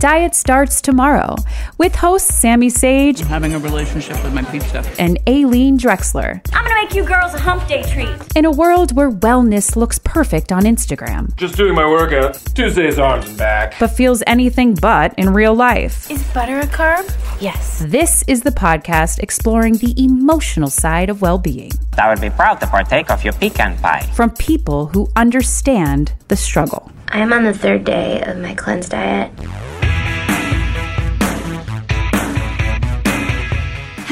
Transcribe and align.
Diet 0.00 0.34
Starts 0.34 0.80
Tomorrow 0.80 1.36
with 1.76 1.94
hosts 1.94 2.34
Sami 2.34 2.70
Sage 2.70 3.20
having 3.20 3.52
a 3.54 3.58
relationship 3.58 4.22
with 4.24 4.32
my 4.32 4.42
pizza. 4.44 4.82
and 4.98 5.18
Aleen 5.26 5.78
Dreksler. 5.78 6.40
I'm 6.54 6.64
gonna 6.64 6.74
make 6.74 6.94
you 6.94 7.04
girls 7.04 7.34
a 7.34 7.38
hump 7.38 7.68
day 7.68 7.82
treat. 7.82 8.08
In 8.34 8.46
a 8.46 8.50
world 8.50 8.96
where 8.96 9.10
wellness 9.10 9.76
looks 9.76 9.98
perfect 9.98 10.52
on 10.52 10.62
Instagram, 10.62 11.36
Just 11.36 11.56
doing 11.56 11.74
my 11.74 11.86
workout. 11.86 12.34
Tuesday's 12.54 12.98
arms 12.98 13.26
and 13.28 13.36
back. 13.36 13.74
but 13.78 13.88
feels 13.90 14.22
anything 14.26 14.74
but 14.74 15.12
in 15.18 15.34
real 15.34 15.54
life. 15.54 16.10
Is 16.10 16.22
butter 16.32 16.60
a 16.60 16.66
carb? 16.66 17.04
Yes. 17.40 17.84
This 17.86 18.24
is 18.26 18.42
the 18.42 18.50
podcast 18.52 19.18
exploring 19.18 19.74
the 19.76 19.92
emotional 20.02 20.70
side 20.70 21.10
of 21.10 21.20
well 21.20 21.38
being 21.38 21.72
I 21.98 22.08
would 22.08 22.20
be 22.22 22.30
proud 22.30 22.58
to 22.60 22.66
partake 22.66 23.10
of 23.10 23.22
your 23.22 23.34
pecan 23.34 23.76
pie. 23.78 24.08
from 24.14 24.30
people 24.30 24.86
who 24.86 25.08
understand 25.14 26.12
the 26.28 26.36
struggle. 26.36 26.90
I 27.12 27.18
am 27.18 27.32
on 27.32 27.44
the 27.44 27.52
third 27.52 27.84
day 27.84 28.22
of 28.22 28.38
my 28.38 28.54
cleanse 28.54 28.88
diet. 28.88 29.30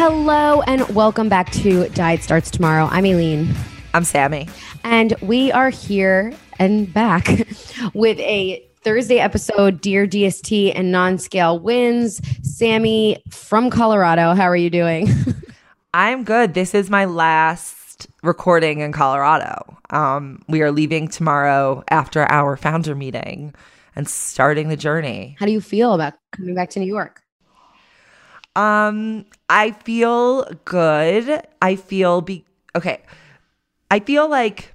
Hello 0.01 0.63
and 0.63 0.89
welcome 0.95 1.29
back 1.29 1.51
to 1.51 1.89
Diet 1.89 2.23
Starts 2.23 2.53
Tomorrow. 2.53 2.87
I'm 2.93 3.03
Aleen. 3.03 3.53
I'm 3.95 4.05
Sami. 4.05 4.47
And 4.85 5.13
we 5.21 5.51
are 5.51 5.71
here 5.71 6.33
and 6.61 6.95
back 6.95 7.27
with 7.95 8.17
a 8.21 8.65
Thursday 8.83 9.19
episode, 9.19 9.81
Dear 9.81 10.07
DST 10.07 10.71
and 10.73 10.93
Non 10.93 11.19
Scale 11.19 11.59
Wins. 11.59 12.21
Sami 12.45 13.21
from 13.29 13.71
Colorado, 13.71 14.35
how 14.35 14.45
are 14.45 14.55
you 14.55 14.71
doing? 14.71 15.09
I'm 15.93 16.23
good. 16.23 16.55
This 16.55 16.77
is 16.77 16.89
my 16.89 17.05
last 17.05 18.07
recording 18.23 18.79
in 18.79 18.93
Colorado. 18.93 19.79
Um, 19.91 20.43
we 20.47 20.63
are 20.63 20.71
leaving 20.71 21.09
tomorrow 21.09 21.83
after 21.89 22.23
our 22.31 22.57
founder 22.57 22.95
meeting 22.95 23.53
and 23.97 24.09
starting 24.09 24.69
the 24.69 24.77
journey. 24.77 25.35
how 25.41 25.47
do 25.47 25.51
you 25.51 25.61
feel 25.61 25.93
about 25.93 26.15
coming 26.31 26.55
back 26.55 26.71
to 26.71 26.79
New 26.79 26.87
York? 26.87 27.25
Um, 28.59 29.25
I 29.49 29.71
feel 29.71 30.45
good. 30.65 31.47
I 31.63 31.77
feel 31.77 32.21
be 32.21 32.45
okay. 32.75 33.03
I 33.89 34.01
feel 34.01 34.29
like 34.29 34.75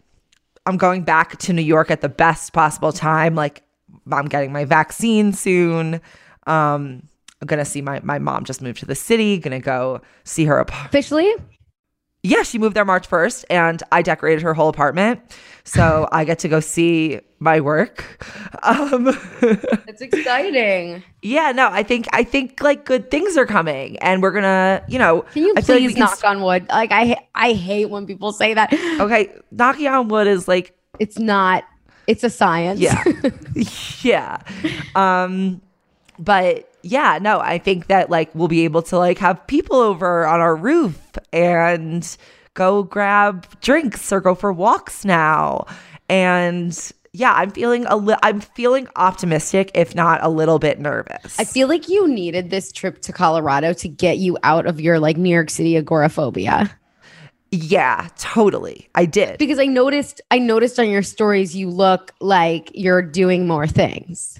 I'm 0.65 0.77
going 0.77 1.03
back 1.03 1.37
to 1.39 1.53
New 1.53 1.61
York 1.61 1.91
at 1.91 1.99
the 1.99 2.07
best 2.07 2.53
possible 2.53 2.93
time. 2.93 3.35
Like 3.35 3.61
I'm 4.09 4.27
getting 4.27 4.53
my 4.53 4.63
vaccine 4.63 5.33
soon. 5.33 5.95
Um, 6.47 7.09
I'm 7.41 7.47
gonna 7.47 7.65
see 7.65 7.81
my 7.81 7.99
my 8.03 8.19
mom 8.19 8.45
just 8.45 8.61
moved 8.61 8.79
to 8.79 8.85
the 8.85 8.95
city. 8.95 9.37
Gonna 9.37 9.59
go 9.59 10.01
see 10.23 10.45
her 10.45 10.59
apartment. 10.59 10.89
Officially? 10.89 11.33
Yeah, 12.25 12.43
she 12.43 12.57
moved 12.57 12.75
there 12.75 12.85
March 12.85 13.09
1st 13.09 13.43
and 13.49 13.83
I 13.91 14.01
decorated 14.01 14.41
her 14.43 14.53
whole 14.53 14.69
apartment. 14.69 15.19
So 15.65 16.07
I 16.11 16.23
get 16.23 16.39
to 16.39 16.47
go 16.47 16.59
see 16.61 17.19
my 17.39 17.59
work. 17.59 18.23
Um 18.63 19.07
It's 19.41 19.99
exciting. 20.01 21.03
Yeah, 21.21 21.51
no, 21.51 21.67
I 21.69 21.83
think 21.83 22.07
I 22.13 22.23
think 22.23 22.61
like 22.61 22.85
good 22.85 23.11
things 23.11 23.35
are 23.35 23.45
coming 23.45 23.97
and 23.97 24.21
we're 24.21 24.31
going 24.31 24.43
to, 24.43 24.81
you 24.87 24.97
know, 24.97 25.23
Can 25.33 25.43
you 25.43 25.53
I 25.57 25.61
feel 25.61 25.75
like 25.75 25.83
please 25.83 25.93
can 25.95 25.99
knock 25.99 26.23
on 26.23 26.41
wood? 26.41 26.65
Like 26.69 26.93
I 26.93 27.17
I 27.35 27.51
hate 27.51 27.89
when 27.89 28.05
people 28.07 28.31
say 28.31 28.53
that. 28.53 28.71
Okay, 29.01 29.35
knocking 29.51 29.87
on 29.87 30.07
wood 30.07 30.27
is 30.27 30.47
like 30.47 30.73
It's 30.97 31.19
not 31.19 31.65
it's 32.07 32.23
a 32.23 32.29
science. 32.29 32.79
yeah. 32.79 33.03
yeah. 34.01 34.37
Um 34.95 35.61
but 36.19 36.69
yeah, 36.83 37.19
no, 37.21 37.39
I 37.39 37.57
think 37.57 37.87
that 37.87 38.09
like 38.09 38.33
we'll 38.35 38.47
be 38.47 38.65
able 38.65 38.81
to 38.83 38.97
like 38.97 39.17
have 39.19 39.45
people 39.47 39.77
over 39.77 40.25
on 40.27 40.39
our 40.39 40.55
roof 40.55 40.99
and 41.31 42.17
go 42.53 42.83
grab 42.83 43.47
drinks 43.61 44.11
or 44.11 44.21
go 44.21 44.35
for 44.35 44.51
walks 44.51 45.05
now. 45.05 45.65
And 46.09 46.77
yeah, 47.13 47.33
I'm 47.33 47.51
feeling 47.51 47.85
a 47.85 47.95
li- 47.95 48.17
I'm 48.23 48.41
feeling 48.41 48.87
optimistic 48.95 49.71
if 49.75 49.95
not 49.95 50.23
a 50.23 50.29
little 50.29 50.59
bit 50.59 50.79
nervous. 50.79 51.39
I 51.39 51.45
feel 51.45 51.67
like 51.67 51.87
you 51.87 52.07
needed 52.07 52.49
this 52.49 52.71
trip 52.71 53.01
to 53.03 53.13
Colorado 53.13 53.73
to 53.73 53.87
get 53.87 54.17
you 54.17 54.37
out 54.43 54.65
of 54.65 54.81
your 54.81 54.99
like 54.99 55.17
New 55.17 55.29
York 55.29 55.49
City 55.49 55.77
agoraphobia. 55.77 56.75
yeah, 57.51 58.09
totally. 58.17 58.89
I 58.95 59.05
did. 59.05 59.37
Because 59.37 59.59
I 59.59 59.67
noticed 59.67 60.21
I 60.31 60.39
noticed 60.39 60.79
on 60.79 60.89
your 60.89 61.03
stories 61.03 61.55
you 61.55 61.69
look 61.69 62.11
like 62.19 62.71
you're 62.73 63.01
doing 63.01 63.47
more 63.47 63.67
things. 63.67 64.39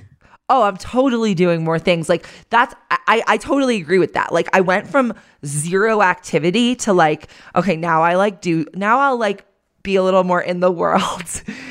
Oh, 0.50 0.64
I'm 0.64 0.78
totally 0.78 1.34
doing 1.34 1.64
more 1.64 1.80
things. 1.80 2.10
Like 2.10 2.28
that's 2.50 2.76
I 3.08 3.24
I 3.28 3.38
totally 3.38 3.78
agree 3.78 4.00
with 4.00 4.14
that. 4.14 4.32
Like 4.34 4.50
I 4.54 4.62
went 4.62 4.88
from 4.88 5.14
zero 5.46 6.02
activity 6.02 6.76
to 6.78 6.94
like 6.94 7.30
okay, 7.56 7.76
now 7.76 8.02
I 8.04 8.16
like 8.16 8.42
do 8.42 8.66
now 8.74 9.00
I'll 9.00 9.18
like 9.18 9.46
be 9.84 9.96
a 9.98 10.04
little 10.04 10.24
more 10.24 10.42
in 10.42 10.60
the 10.60 10.72
world. 10.72 11.02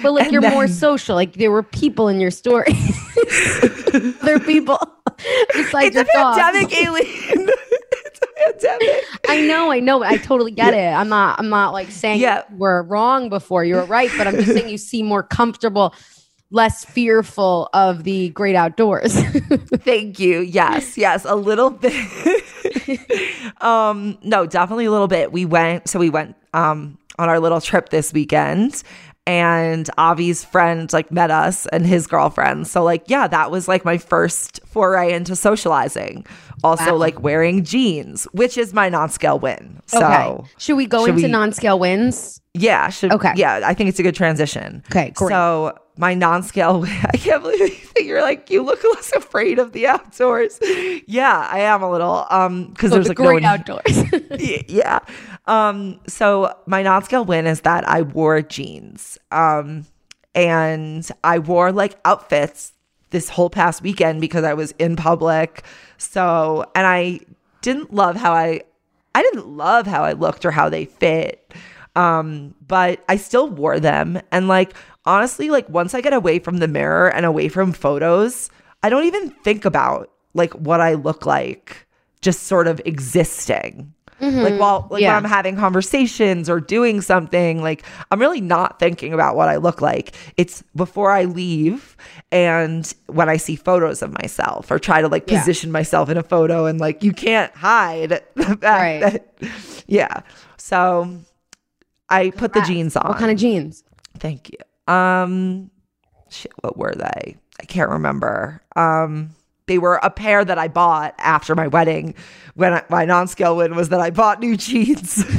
But 0.03 0.12
like 0.12 0.25
And 0.25 0.33
you're 0.33 0.50
more 0.50 0.69
social. 0.69 1.15
Like 1.16 1.34
there 1.34 1.50
were 1.50 1.62
people 1.62 2.09
in 2.09 2.21
your 2.21 2.31
story. 2.31 2.72
there 4.22 4.37
are 4.37 4.41
people 4.41 4.78
besides 5.54 5.97
It's 5.97 6.10
a 6.15 6.19
your 6.19 6.34
pandemic, 6.34 6.72
Aleen. 6.72 7.49
it's 7.93 8.21
a 8.21 8.27
pandemic. 8.69 9.04
I 9.28 9.41
know, 9.43 9.71
I 9.71 9.81
know. 9.81 10.03
I 10.03 10.16
totally 10.16 10.50
get 10.50 10.75
it. 10.75 10.93
I'm 10.93 11.09
not 11.09 11.39
I'm 11.39 11.49
not 11.49 11.72
like 11.72 11.91
saying 11.91 12.21
Yeah. 12.21 12.43
you 12.50 12.56
were 12.56 12.83
wrong 12.83 13.28
before. 13.28 13.65
You 13.65 13.77
were 13.77 13.84
right, 13.84 14.10
but 14.16 14.27
I'm 14.27 14.34
just 14.37 14.53
saying 14.53 14.69
you 14.69 14.78
seem 14.78 15.06
more 15.06 15.22
comfortable, 15.22 15.94
less 16.52 16.84
fearful 16.84 17.68
of 17.72 18.04
the 18.04 18.28
great 18.30 18.54
outdoors. 18.54 19.14
Thank 19.84 20.20
you. 20.20 20.40
Yes, 20.40 20.97
yes, 20.97 21.24
a 21.24 21.34
little 21.34 21.71
bit. 21.71 21.92
um, 23.60 24.18
no, 24.22 24.47
definitely 24.47 24.84
a 24.84 24.91
little 24.91 25.09
bit. 25.09 25.32
We 25.32 25.44
went, 25.44 25.88
so 25.88 25.98
we 25.98 26.10
went 26.10 26.36
um 26.54 26.98
on 27.18 27.28
our 27.28 27.41
little 27.41 27.60
trip 27.60 27.88
this 27.91 28.12
weekend. 28.12 28.82
And 29.27 29.89
Avi's 29.98 30.45
friend 30.45 30.92
like 30.92 31.13
met 31.13 31.30
us 31.30 31.66
and 31.66 31.86
his 31.86 32.07
girlfriend. 32.09 32.66
So 32.66 32.83
like, 32.83 33.04
yeah, 33.07 33.28
that 33.28 33.51
was 33.53 33.69
like 33.69 33.84
my 33.84 33.97
first 33.98 34.60
foray 34.66 35.13
into 35.13 35.36
socializing. 35.36 36.27
Also 36.65 36.92
Wow. 36.92 36.97
like 36.97 37.22
wearing 37.22 37.63
jeans, 37.65 38.24
which 38.33 38.59
is 38.59 38.72
my 38.74 38.89
non-scale 38.89 39.39
win. 39.39 39.80
So 39.86 39.98
okay. 40.04 40.48
Should 40.59 40.77
we 40.77 40.86
go 40.86 41.07
should 41.07 41.10
into 41.15 41.27
we- 41.27 41.30
non-scale 41.33 41.78
wins? 41.78 42.41
yeah, 42.54 42.89
should, 42.91 43.13
Okay. 43.13 43.33
Yeah, 43.36 43.60
I 43.65 43.74
think 43.74 43.89
it's 43.89 43.98
a 43.98 44.03
good 44.03 44.15
transition. 44.15 44.83
Okay, 44.91 45.10
great. 45.15 45.30
So 45.30 45.78
my 45.97 46.15
non-scale, 46.15 46.84
I 47.13 47.16
can't 47.16 47.42
believe 47.42 47.92
that 47.95 48.04
you're 48.04 48.22
like 48.22 48.51
you 48.51 48.63
look 48.63 48.83
less 48.95 49.13
afraid 49.13 49.59
of 49.59 49.72
the 49.72 49.86
outdoors. 49.86 50.59
Yeah, 51.07 51.48
I 51.51 51.60
am 51.60 51.83
a 51.83 51.91
little. 51.91 52.27
Um, 52.30 52.66
because 52.71 52.91
Oh, 52.92 52.97
there's 52.97 53.07
the 53.07 53.10
like 53.10 53.18
no 53.21 53.25
great 53.27 53.42
one. 53.42 53.45
outdoors. 53.45 54.65
Yeah. 54.68 54.98
Um. 55.47 56.00
So 56.06 56.56
my 56.66 56.83
non-scale 56.83 57.24
win 57.24 57.47
is 57.47 57.62
that 57.62 57.89
I 57.89 58.03
wore 58.03 58.42
jeans. 58.42 59.18
Um, 59.30 59.86
and 60.34 61.09
I 61.24 61.39
wore 61.39 61.72
like 61.72 61.98
outfits 62.04 62.72
this 63.10 63.28
whole 63.28 63.50
past 63.50 63.83
weekend 63.83 64.21
because 64.21 64.44
I 64.44 64.54
was 64.54 64.72
in 64.78 64.97
public. 64.97 65.65
So, 65.98 66.65
and 66.74 66.86
I 66.86 67.21
didn't 67.60 67.94
love 67.94 68.16
how 68.16 68.33
I 68.33 68.62
I 69.15 69.22
didn't 69.22 69.48
love 69.48 69.86
how 69.86 70.03
I 70.03 70.12
looked 70.12 70.44
or 70.44 70.50
how 70.50 70.68
they 70.68 70.86
fit. 70.86 71.54
Um, 71.94 72.54
but 72.66 73.04
I 73.09 73.16
still 73.16 73.48
wore 73.48 73.78
them 73.78 74.21
and 74.30 74.48
like 74.48 74.72
honestly 75.04 75.50
like 75.50 75.68
once 75.68 75.94
I 75.94 76.00
get 76.00 76.15
away 76.15 76.39
from 76.39 76.56
the 76.56 76.68
mirror 76.68 77.09
and 77.09 77.27
away 77.27 77.48
from 77.48 77.72
photos, 77.72 78.50
I 78.83 78.89
don't 78.89 79.04
even 79.04 79.30
think 79.30 79.65
about 79.66 80.10
like 80.34 80.53
what 80.54 80.80
I 80.80 80.94
look 80.94 81.27
like 81.27 81.86
just 82.22 82.44
sort 82.44 82.66
of 82.66 82.80
existing. 82.86 83.92
Like 84.22 84.59
while 84.60 84.86
like 84.89 85.03
Yeah. 85.03 85.09
when 85.16 85.24
I'm 85.24 85.28
having 85.30 85.57
conversations 85.57 86.48
or 86.48 86.60
doing 86.60 87.01
something, 87.01 87.60
like 87.60 87.83
I'm 88.10 88.21
really 88.21 88.41
not 88.41 88.78
thinking 88.78 89.13
about 89.13 89.34
what 89.34 89.48
I 89.48 89.57
look 89.57 89.80
like. 89.83 90.15
It's 90.36 90.63
before 90.77 91.10
I 91.10 91.24
leave 91.24 91.97
and 92.30 92.92
when 93.09 93.28
I 93.28 93.36
see 93.36 93.57
photos 93.57 94.01
of 94.01 94.13
myself 94.22 94.71
or 94.71 94.78
try 94.78 95.01
to 95.03 95.09
like 95.09 95.28
Yeah. 95.28 95.41
position 95.41 95.72
myself 95.72 96.09
in 96.09 96.16
a 96.16 96.22
photo 96.22 96.66
and 96.66 96.78
like 96.78 97.03
you 97.03 97.13
can't 97.13 97.53
hide 97.57 98.10
the 98.36 98.45
fact 98.45 98.63
Right. 98.63 99.01
that 99.01 99.34
yeah. 99.89 100.21
So 100.57 101.18
I 102.09 102.30
put 102.30 102.53
the 102.53 102.60
jeans 102.63 102.95
on. 102.97 103.09
What 103.09 103.18
kind 103.18 103.33
of 103.33 103.39
jeans? 103.39 103.83
Thank 104.18 104.51
you. 104.53 104.92
Um, 104.95 105.71
shit, 106.28 106.53
what 106.60 106.77
were 106.77 106.95
they? 106.95 107.36
I 107.60 107.65
can't 107.65 107.91
remember. 107.91 108.63
Um, 108.77 109.30
they 109.66 109.78
were 109.78 109.97
a 110.03 110.10
pair 110.10 110.44
that 110.44 110.59
I 110.59 110.68
bought 110.68 111.14
after 111.18 111.54
my 111.54 111.66
wedding. 111.68 112.14
When 112.54 112.72
I, 112.74 112.84
my 112.91 113.04
non-scale 113.04 113.56
win 113.56 113.74
was 113.76 113.88
that 113.91 114.00
I 114.00 114.10
bought 114.10 114.41
new 114.41 114.56
jeans. 114.56 115.24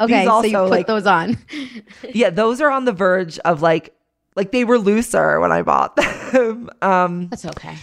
Okay, 0.00 0.18
These 0.20 0.26
so 0.26 0.30
also 0.30 0.46
you 0.48 0.56
put 0.58 0.70
like 0.70 0.86
those 0.86 1.06
on. 1.08 1.36
yeah, 2.14 2.30
those 2.30 2.60
are 2.60 2.70
on 2.70 2.84
the 2.84 2.92
verge 2.92 3.36
of 3.40 3.62
like 3.62 3.92
like 4.36 4.52
they 4.52 4.62
were 4.64 4.78
looser 4.78 5.40
when 5.40 5.50
I 5.50 5.62
bought 5.62 5.96
them. 6.32 6.70
um, 6.82 7.26
That's 7.30 7.44
okay. 7.44 7.74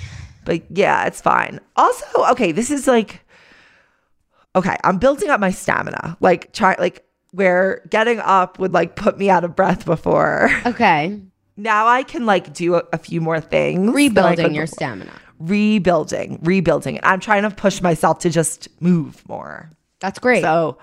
but 0.46 0.62
yeah, 0.70 1.08
it's 1.08 1.20
fine. 1.20 1.60
Also, 1.76 2.06
okay, 2.32 2.54
this 2.54 2.72
is 2.72 2.88
like 2.88 3.20
okay, 4.56 4.78
I'm 4.86 4.98
building 4.98 5.30
up 5.30 5.42
my 5.42 5.52
stamina. 5.52 6.16
Like 6.22 6.54
try 6.54 6.78
like 6.80 7.04
where 7.32 7.82
getting 7.90 8.20
up 8.20 8.60
would 8.60 8.72
like 8.74 8.96
put 8.96 9.18
me 9.18 9.30
out 9.30 9.44
of 9.44 9.54
breath 9.54 9.86
before. 9.86 10.50
Okay. 10.66 11.20
now 11.58 11.86
I 11.88 12.04
can 12.04 12.26
like 12.26 12.54
do 12.54 12.76
a, 12.76 12.84
a 12.94 12.98
few 12.98 13.20
more 13.20 13.42
things. 13.42 13.94
Rebuilding 13.94 14.56
your 14.56 14.64
before. 14.68 14.68
stamina. 14.78 15.12
Rebuilding, 15.40 16.40
rebuilding. 16.44 17.00
I'm 17.04 17.20
trying 17.20 17.44
to 17.44 17.50
push 17.52 17.82
myself 17.82 18.20
to 18.20 18.30
just 18.30 18.68
move 18.82 19.28
more. 19.28 19.70
That's 20.00 20.20
great. 20.20 20.42
So, 20.42 20.78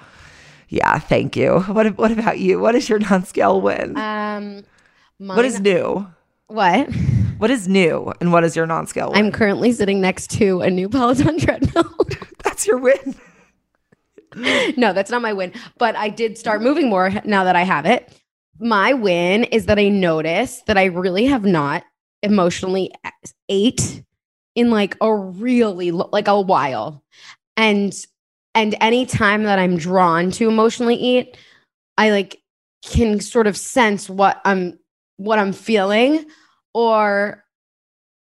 yeah, 0.68 0.98
thank 0.98 1.36
you. 1.36 1.60
What 1.60 1.96
what 1.98 2.10
about 2.12 2.38
you? 2.38 2.58
What 2.60 2.74
is 2.74 2.88
your 2.88 2.98
non-scale 2.98 3.60
win? 3.60 3.96
um, 3.96 4.64
what 5.18 5.44
is 5.44 5.60
new? 5.60 6.06
what? 6.48 6.88
What 7.38 7.50
is 7.50 7.66
new, 7.66 8.12
and 8.20 8.32
what 8.32 8.44
is 8.44 8.54
your 8.54 8.66
non-scale 8.66 9.10
win? 9.10 9.18
I'm 9.26 9.32
currently 9.32 9.72
sitting 9.72 10.00
next 10.00 10.30
to 10.32 10.60
a 10.60 10.70
new 10.70 10.88
Peloton 10.88 11.38
treadmill. 11.40 11.92
That's 12.44 12.66
your 12.66 12.78
win. 12.78 13.16
no, 14.76 14.92
that's 14.92 15.10
not 15.10 15.20
my 15.22 15.32
win. 15.32 15.52
But 15.78 15.94
I 15.96 16.08
did 16.08 16.38
start 16.38 16.62
moving 16.62 16.88
more 16.88 17.10
now 17.24 17.44
that 17.44 17.54
I 17.56 17.62
have 17.64 17.84
it. 17.84 18.10
My 18.58 18.92
win 18.94 19.44
is 19.44 19.66
that 19.66 19.78
I 19.78 19.88
noticed 19.88 20.66
that 20.66 20.78
I 20.78 20.84
really 20.84 21.26
have 21.26 21.44
not 21.44 21.84
emotionally 22.22 22.92
ate 23.48 24.02
in 24.54 24.70
like 24.70 24.96
a 25.00 25.14
really 25.14 25.90
like 25.90 26.28
a 26.28 26.40
while. 26.40 27.02
And 27.56 27.94
and 28.54 28.74
any 28.80 29.06
time 29.06 29.44
that 29.44 29.58
I'm 29.58 29.76
drawn 29.76 30.30
to 30.32 30.48
emotionally 30.48 30.96
eat, 30.96 31.36
I 31.96 32.10
like 32.10 32.40
can 32.84 33.20
sort 33.20 33.46
of 33.46 33.56
sense 33.56 34.10
what 34.10 34.40
I'm 34.44 34.78
what 35.16 35.38
I'm 35.38 35.52
feeling 35.52 36.24
or 36.74 37.44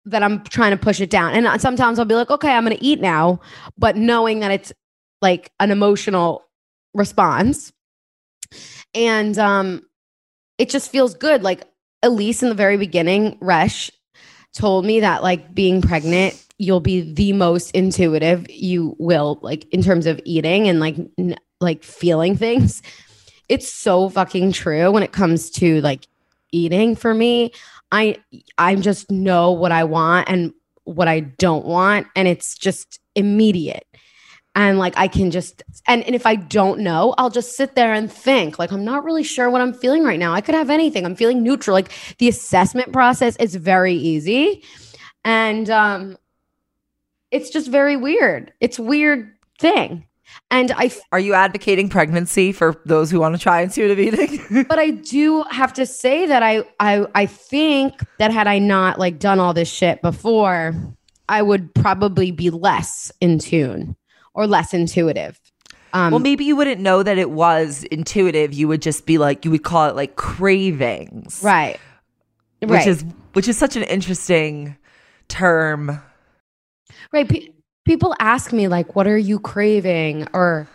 that 0.06 0.24
I'm 0.24 0.44
trying 0.44 0.72
to 0.72 0.78
push 0.78 1.02
it 1.02 1.10
down. 1.10 1.34
And 1.34 1.62
sometimes 1.62 2.00
I'll 2.00 2.06
be 2.06 2.16
like, 2.16 2.30
okay, 2.30 2.52
I'm 2.52 2.66
to 2.66 2.84
eat 2.84 3.02
now, 3.02 3.42
but 3.78 3.98
knowing 3.98 4.40
that 4.40 4.52
it's 4.52 4.72
like 5.22 5.52
an 5.60 5.70
emotional 5.70 6.46
response. 6.94 7.74
And 8.94 9.38
um 9.38 9.84
it 10.58 10.70
just 10.70 10.92
feels 10.92 11.14
good. 11.14 11.44
Like 11.44 11.66
Elise 12.02 12.42
in 12.42 12.50
the 12.50 12.56
very 12.56 12.78
beginning, 12.78 13.38
Resh 13.42 13.92
told 14.54 14.86
me 14.86 15.00
that 15.02 15.24
like 15.24 15.54
being 15.54 15.82
pregnant, 15.82 16.44
you'll 16.58 16.80
be 16.80 17.14
the 17.14 17.34
most 17.34 17.72
intuitive 17.72 18.50
you 18.50 18.96
will 19.00 19.40
like 19.42 19.72
in 19.74 19.82
terms 19.82 20.06
of 20.06 20.20
eating 20.26 20.68
and 20.68 20.80
like 20.80 20.96
n- 21.18 21.38
like 21.60 21.84
feeling 21.84 22.36
things. 22.36 22.82
It's 23.50 23.72
so 23.72 24.10
fucking 24.10 24.52
true 24.52 24.92
when 24.92 25.04
it 25.04 25.14
comes 25.14 25.50
to 25.52 25.80
like 25.80 26.06
eating 26.52 26.98
for 26.98 27.14
me. 27.14 27.54
I 27.94 28.18
I 28.58 28.76
just 28.76 29.10
know 29.10 29.52
what 29.52 29.72
I 29.72 29.86
want 29.86 30.28
and 30.28 30.54
what 30.84 31.08
I 31.08 31.22
don't 31.22 31.66
want 31.66 32.08
and 32.14 32.28
it's 32.28 32.58
just 32.58 33.00
immediate 33.16 33.88
and 34.58 34.80
like 34.80 34.96
I 34.98 35.08
can 35.08 35.30
just 35.30 35.62
and, 35.88 36.04
and 36.04 36.16
if 36.16 36.26
I 36.26 36.36
don't 36.36 36.80
know, 36.80 37.14
I'll 37.20 37.30
just 37.30 37.56
sit 37.56 37.76
there 37.76 37.94
and 37.94 38.12
think 38.12 38.58
like 38.58 38.72
I'm 38.72 38.84
not 38.84 39.04
really 39.04 39.24
sure 39.24 39.50
what 39.52 39.62
I'm 39.62 39.72
feeling 39.72 40.04
right 40.04 40.20
now. 40.20 40.34
I 40.34 40.42
could 40.42 40.56
have 40.56 40.72
anything. 40.72 41.06
I'm 41.06 41.16
feeling 41.16 41.44
neutral. 41.44 41.76
Like 41.76 41.92
the 42.18 42.28
assessment 42.28 42.92
process 42.92 43.36
is 43.38 43.56
very 43.56 43.94
easy, 43.94 44.64
and 45.24 45.70
um, 45.70 46.18
it's 47.30 47.52
just 47.52 47.70
very 47.70 47.96
weird. 47.96 48.52
It's 48.60 48.80
weird 48.80 49.32
thing, 49.60 50.08
and 50.50 50.72
I 50.72 50.86
f- 50.86 51.02
Are 51.12 51.20
you 51.20 51.36
advocating 51.36 51.88
pregnancy 51.88 52.52
for 52.52 52.82
those 52.84 53.12
who 53.12 53.20
want 53.20 53.36
to 53.36 53.40
try 53.40 53.62
intuitive 53.62 54.00
eating? 54.00 54.66
but 54.68 54.80
I 54.80 54.90
do 54.90 55.44
have 55.52 55.72
to 55.74 55.86
say 55.86 56.26
that 56.26 56.42
I 56.42 56.64
I 56.80 57.06
I 57.14 57.28
think 57.28 57.94
that 58.18 58.32
had 58.32 58.48
I 58.48 58.58
not 58.58 58.98
like 58.98 59.20
done 59.20 59.40
all 59.40 59.54
this 59.54 59.70
shit 59.72 60.02
before, 60.02 60.74
I 61.30 61.44
would 61.44 61.76
probably 61.76 62.32
be 62.32 62.50
less 62.50 63.12
in 63.22 63.38
tune 63.38 63.96
or 64.38 64.48
less 64.48 64.74
intuitive. 64.74 65.42
Um, 65.94 66.12
well, 66.12 66.20
maybe 66.20 66.46
you 66.46 66.56
wouldn't 66.56 66.80
know 66.80 67.02
that 67.02 67.18
it 67.18 67.32
was 67.32 67.84
intuitive. 67.86 68.54
You 68.54 68.68
would 68.68 68.82
just 68.82 69.06
be 69.06 69.18
like, 69.18 69.44
you 69.44 69.52
would 69.52 69.64
call 69.64 69.90
it 69.90 69.96
like 69.96 70.16
cravings, 70.16 71.42
right, 71.44 71.80
Which 72.60 72.70
right. 72.70 72.88
is 72.88 73.04
which 73.34 73.48
is 73.48 73.58
such 73.58 73.76
an 73.76 73.84
interesting 73.84 74.78
term. 75.28 76.02
Right. 77.12 77.28
Pe- 77.28 77.50
people 77.86 78.16
ask 78.20 78.54
me 78.54 78.68
like, 78.68 78.96
"What 78.96 79.08
are 79.08 79.18
you 79.18 79.40
craving?" 79.40 80.28
Or 80.34 80.68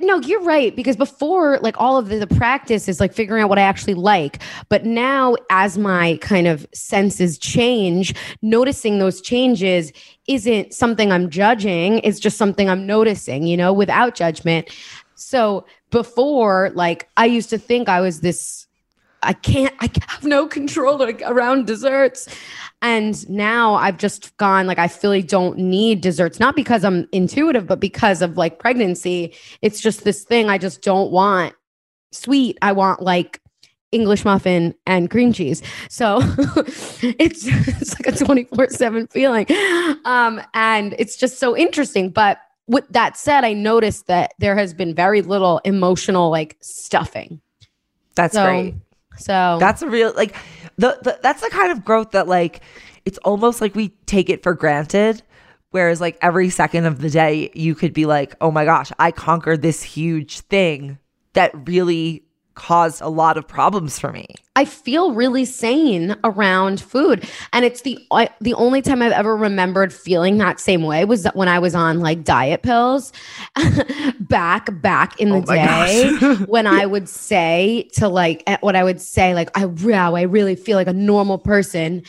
no, 0.00 0.20
you're 0.20 0.42
right 0.42 0.74
because 0.74 0.96
before, 0.96 1.58
like 1.58 1.80
all 1.80 1.98
of 1.98 2.08
the, 2.08 2.18
the 2.18 2.26
practice 2.26 2.88
is 2.88 3.00
like 3.00 3.12
figuring 3.12 3.42
out 3.42 3.48
what 3.48 3.58
I 3.58 3.62
actually 3.62 3.94
like. 3.94 4.42
But 4.68 4.84
now, 4.84 5.36
as 5.50 5.76
my 5.78 6.18
kind 6.20 6.46
of 6.46 6.66
senses 6.72 7.38
change, 7.38 8.14
noticing 8.42 8.98
those 8.98 9.20
changes 9.20 9.92
isn't 10.28 10.72
something 10.72 11.10
I'm 11.10 11.30
judging. 11.30 11.98
It's 12.00 12.20
just 12.20 12.38
something 12.38 12.68
I'm 12.68 12.86
noticing. 12.86 13.46
You 13.46 13.56
know, 13.56 13.72
without 13.72 14.14
judgment. 14.14 14.70
So 15.14 15.66
before, 15.90 16.70
like 16.74 17.08
I 17.16 17.26
used 17.26 17.50
to 17.50 17.58
think 17.58 17.88
I 17.88 18.00
was 18.00 18.20
this. 18.20 18.66
I 19.22 19.32
can't. 19.32 19.74
I 19.80 19.90
have 20.08 20.24
no 20.24 20.46
control 20.46 21.02
around 21.02 21.66
desserts. 21.66 22.28
And 22.80 23.28
now 23.30 23.74
I've 23.74 23.96
just 23.96 24.36
gone 24.36 24.66
like 24.66 24.78
I 24.78 24.90
really 25.02 25.22
don't 25.22 25.58
need 25.58 26.00
desserts, 26.00 26.40
not 26.40 26.56
because 26.56 26.84
I'm 26.84 27.08
intuitive, 27.12 27.66
but 27.66 27.80
because 27.80 28.22
of 28.22 28.36
like 28.36 28.58
pregnancy. 28.58 29.34
It's 29.62 29.80
just 29.80 30.04
this 30.04 30.24
thing 30.24 30.48
I 30.48 30.58
just 30.58 30.82
don't 30.82 31.12
want 31.12 31.54
sweet. 32.10 32.58
I 32.62 32.72
want 32.72 33.02
like 33.02 33.40
English 33.92 34.24
muffin 34.24 34.74
and 34.86 35.10
cream 35.10 35.32
cheese. 35.32 35.62
So 35.88 36.18
it's, 37.02 37.46
it's 37.46 37.98
like 38.00 38.14
a 38.14 38.24
24 38.24 38.70
7 38.70 39.06
feeling. 39.08 39.46
Um, 40.04 40.40
and 40.54 40.94
it's 40.98 41.16
just 41.16 41.38
so 41.38 41.56
interesting. 41.56 42.10
But 42.10 42.38
with 42.66 42.88
that 42.88 43.16
said, 43.16 43.44
I 43.44 43.52
noticed 43.52 44.06
that 44.06 44.32
there 44.38 44.56
has 44.56 44.74
been 44.74 44.94
very 44.94 45.22
little 45.22 45.60
emotional 45.64 46.30
like 46.30 46.56
stuffing. 46.60 47.40
That's 48.14 48.34
So, 48.34 48.44
great. 48.44 48.74
So 49.18 49.56
That's 49.60 49.82
a 49.82 49.88
real 49.88 50.12
like 50.16 50.34
the, 50.76 50.98
the 51.02 51.18
that's 51.22 51.42
the 51.42 51.50
kind 51.50 51.70
of 51.72 51.84
growth 51.84 52.12
that 52.12 52.28
like 52.28 52.60
it's 53.04 53.18
almost 53.18 53.60
like 53.60 53.74
we 53.74 53.90
take 54.06 54.30
it 54.30 54.42
for 54.42 54.54
granted. 54.54 55.22
Whereas 55.70 56.00
like 56.00 56.18
every 56.20 56.50
second 56.50 56.86
of 56.86 57.00
the 57.00 57.10
day 57.10 57.50
you 57.54 57.74
could 57.74 57.92
be 57.92 58.06
like, 58.06 58.34
oh 58.40 58.50
my 58.50 58.64
gosh, 58.64 58.92
I 58.98 59.10
conquered 59.10 59.62
this 59.62 59.82
huge 59.82 60.40
thing 60.40 60.98
that 61.32 61.50
really 61.66 62.24
caused 62.54 63.00
a 63.00 63.08
lot 63.08 63.36
of 63.36 63.46
problems 63.46 63.98
for 63.98 64.12
me. 64.12 64.26
I 64.54 64.66
feel 64.66 65.12
really 65.12 65.46
sane 65.46 66.14
around 66.24 66.80
food, 66.80 67.26
and 67.54 67.64
it's 67.64 67.82
the 67.82 67.98
I, 68.10 68.28
the 68.40 68.52
only 68.54 68.82
time 68.82 69.00
I've 69.00 69.12
ever 69.12 69.34
remembered 69.34 69.94
feeling 69.94 70.36
that 70.38 70.60
same 70.60 70.82
way 70.82 71.06
was 71.06 71.22
that 71.22 71.34
when 71.34 71.48
I 71.48 71.58
was 71.58 71.74
on 71.74 72.00
like 72.00 72.22
diet 72.22 72.62
pills 72.62 73.12
back 74.20 74.68
back 74.82 75.18
in 75.18 75.30
the 75.30 75.36
Oh 75.36 75.54
day 75.54 76.34
when 76.46 76.66
I 76.66 76.84
would 76.84 77.08
say 77.08 77.88
to 77.94 78.08
like 78.08 78.42
eh, 78.46 78.58
what 78.60 78.76
I 78.76 78.84
would 78.84 79.00
say 79.00 79.34
like 79.34 79.50
I 79.56 79.64
wow 79.64 80.14
I 80.14 80.22
really 80.22 80.54
feel 80.54 80.76
like 80.76 80.88
a 80.88 80.92
normal 80.92 81.38
person 81.38 82.02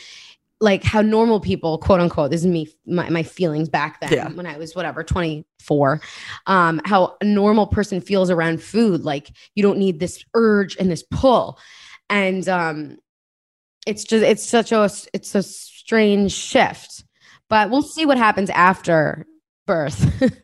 like 0.64 0.82
how 0.82 1.00
normal 1.02 1.38
people 1.40 1.78
quote 1.78 2.00
unquote 2.00 2.30
this 2.30 2.40
is 2.40 2.46
me 2.46 2.66
my, 2.86 3.08
my 3.10 3.22
feelings 3.22 3.68
back 3.68 4.00
then 4.00 4.12
Yeah. 4.12 4.28
when 4.30 4.46
i 4.46 4.56
was 4.56 4.74
whatever 4.74 5.04
24 5.04 6.00
um 6.46 6.80
how 6.84 7.16
a 7.20 7.24
normal 7.24 7.66
person 7.66 8.00
feels 8.00 8.30
around 8.30 8.62
food 8.62 9.02
like 9.02 9.30
you 9.54 9.62
don't 9.62 9.78
need 9.78 10.00
this 10.00 10.24
urge 10.34 10.76
and 10.76 10.90
this 10.90 11.04
pull 11.10 11.58
and 12.10 12.48
um 12.48 12.96
it's 13.86 14.04
just 14.04 14.24
it's 14.24 14.42
such 14.44 14.72
a 14.72 14.90
it's 15.12 15.34
a 15.34 15.42
strange 15.42 16.32
shift. 16.32 17.04
But 17.50 17.68
we'll 17.70 17.82
see 17.82 18.06
what 18.06 18.16
happens 18.16 18.48
after 18.48 19.26
birth. 19.66 20.32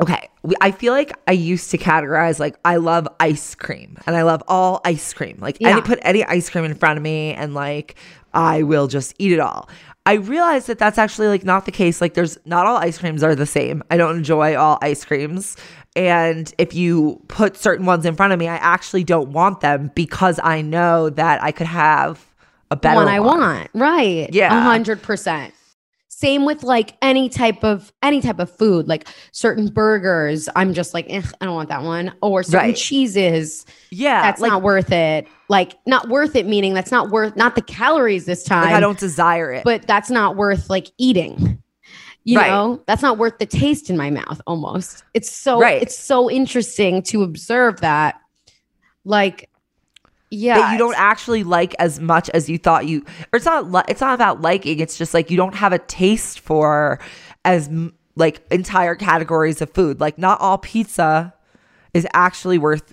Okay. 0.00 0.28
I 0.60 0.70
feel 0.70 0.92
like 0.92 1.10
I 1.26 1.32
used 1.32 1.72
to 1.72 1.78
categorize 1.78 2.38
like 2.38 2.56
I 2.64 2.76
love 2.76 3.08
ice 3.18 3.56
cream 3.56 3.98
and 4.06 4.14
I 4.14 4.22
love 4.22 4.44
all 4.46 4.80
ice 4.84 5.12
cream. 5.12 5.38
Like 5.40 5.56
Yeah. 5.58 5.70
any 5.70 5.82
put 5.82 5.98
any 6.02 6.24
ice 6.24 6.48
cream 6.48 6.64
in 6.64 6.76
front 6.76 6.98
of 6.98 7.02
me 7.02 7.34
and 7.34 7.52
like 7.52 7.96
I 8.38 8.62
will 8.62 8.86
just 8.86 9.16
eat 9.18 9.32
it 9.32 9.40
all. 9.40 9.68
I 10.06 10.14
realized 10.14 10.68
that 10.68 10.78
that's 10.78 10.96
actually 10.96 11.26
like 11.26 11.44
not 11.44 11.66
the 11.66 11.72
case. 11.72 12.00
Like 12.00 12.14
there's 12.14 12.38
not 12.46 12.66
all 12.66 12.76
ice 12.76 12.96
creams 12.96 13.24
are 13.24 13.34
the 13.34 13.46
same. 13.46 13.82
I 13.90 13.96
don't 13.96 14.16
enjoy 14.16 14.56
all 14.56 14.78
ice 14.80 15.04
creams. 15.04 15.56
And 15.96 16.54
if 16.56 16.72
you 16.72 17.20
put 17.26 17.56
certain 17.56 17.84
ones 17.84 18.06
in 18.06 18.14
front 18.14 18.32
of 18.32 18.38
me, 18.38 18.46
I 18.46 18.56
actually 18.56 19.02
don't 19.02 19.30
want 19.30 19.60
them 19.60 19.90
because 19.96 20.38
I 20.42 20.62
know 20.62 21.10
that 21.10 21.42
I 21.42 21.50
could 21.50 21.66
have 21.66 22.24
a 22.70 22.76
better 22.76 22.94
one 22.94 23.08
I 23.08 23.18
want. 23.18 23.70
Right. 23.74 24.32
Yeah. 24.32 24.56
A 24.56 24.62
hundred 24.62 25.02
percent. 25.02 25.52
Same 26.20 26.44
with 26.44 26.64
like 26.64 26.96
any 27.00 27.28
type 27.28 27.62
of 27.62 27.92
any 28.02 28.20
type 28.20 28.40
of 28.40 28.50
food, 28.50 28.88
like 28.88 29.06
certain 29.30 29.68
burgers. 29.68 30.48
I'm 30.56 30.74
just 30.74 30.92
like, 30.92 31.06
I 31.08 31.22
don't 31.40 31.54
want 31.54 31.68
that 31.68 31.84
one. 31.84 32.12
Or 32.22 32.42
certain 32.42 32.70
Right. 32.70 32.76
cheeses. 32.76 33.64
Yeah. 33.90 34.20
That's 34.22 34.40
like, 34.40 34.50
not 34.50 34.62
worth 34.62 34.90
it. 34.90 35.28
Like 35.48 35.74
not 35.86 36.08
worth 36.08 36.34
it, 36.34 36.44
meaning 36.44 36.74
that's 36.74 36.90
not 36.90 37.10
worth 37.10 37.36
not 37.36 37.54
the 37.54 37.62
calories 37.62 38.24
this 38.24 38.42
time. 38.42 38.64
like 38.64 38.74
I 38.74 38.80
don't 38.80 38.98
desire 38.98 39.52
it. 39.52 39.62
but 39.62 39.86
that's 39.86 40.10
not 40.10 40.34
worth 40.34 40.68
like 40.68 40.88
eating. 40.98 41.62
You 42.24 42.38
Right. 42.38 42.50
know, 42.50 42.82
that's 42.88 43.00
not 43.00 43.16
worth 43.16 43.38
the 43.38 43.46
taste 43.46 43.88
in 43.88 43.96
my 43.96 44.10
mouth 44.10 44.40
almost. 44.44 45.04
It's 45.14 45.30
so 45.30 45.60
Right. 45.60 45.80
it's 45.80 45.96
so 45.96 46.28
interesting 46.28 47.00
to 47.04 47.22
observe 47.22 47.80
that. 47.82 48.16
Like 49.04 49.48
yeah. 50.30 50.58
that 50.58 50.72
you 50.72 50.78
don't 50.78 50.96
actually 50.98 51.42
like 51.44 51.74
as 51.78 52.00
much 52.00 52.28
as 52.30 52.48
you 52.48 52.58
thought 52.58 52.86
you 52.86 53.04
or 53.32 53.36
it's 53.36 53.44
not 53.46 53.70
li- 53.70 53.82
it's 53.88 54.00
not 54.00 54.14
about 54.14 54.40
liking 54.42 54.78
it's 54.78 54.96
just 54.98 55.14
like 55.14 55.30
you 55.30 55.36
don't 55.36 55.54
have 55.54 55.72
a 55.72 55.78
taste 55.78 56.40
for 56.40 56.98
as 57.44 57.70
like 58.16 58.42
entire 58.50 58.94
categories 58.94 59.60
of 59.62 59.70
food 59.70 60.00
like 60.00 60.18
not 60.18 60.40
all 60.40 60.58
pizza 60.58 61.32
is 61.94 62.06
actually 62.12 62.58
worth 62.58 62.92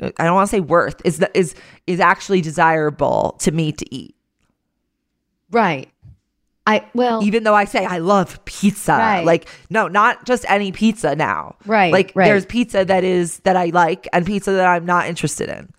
I 0.00 0.24
don't 0.24 0.34
want 0.34 0.48
to 0.50 0.56
say 0.56 0.60
worth 0.60 1.00
is 1.04 1.18
that 1.18 1.30
is 1.34 1.54
is 1.86 2.00
actually 2.00 2.40
desirable 2.40 3.36
to 3.40 3.50
me 3.52 3.72
to 3.72 3.94
eat 3.94 4.14
right. 5.50 5.88
I 6.66 6.86
well 6.94 7.22
even 7.22 7.44
though 7.44 7.54
I 7.54 7.66
say 7.66 7.84
I 7.84 7.98
love 7.98 8.42
pizza 8.46 8.92
Right. 8.92 9.24
like 9.24 9.48
no 9.68 9.86
not 9.86 10.24
just 10.24 10.44
any 10.48 10.72
pizza 10.72 11.14
now 11.14 11.56
Right, 11.66 11.92
like 11.92 12.12
right. 12.14 12.24
there's 12.24 12.46
pizza 12.46 12.84
that 12.86 13.04
is 13.04 13.38
that 13.40 13.54
I 13.56 13.66
like 13.66 14.08
and 14.14 14.24
pizza 14.24 14.52
that 14.52 14.66
I'm 14.66 14.86
not 14.86 15.06
interested 15.06 15.48
in 15.50 15.70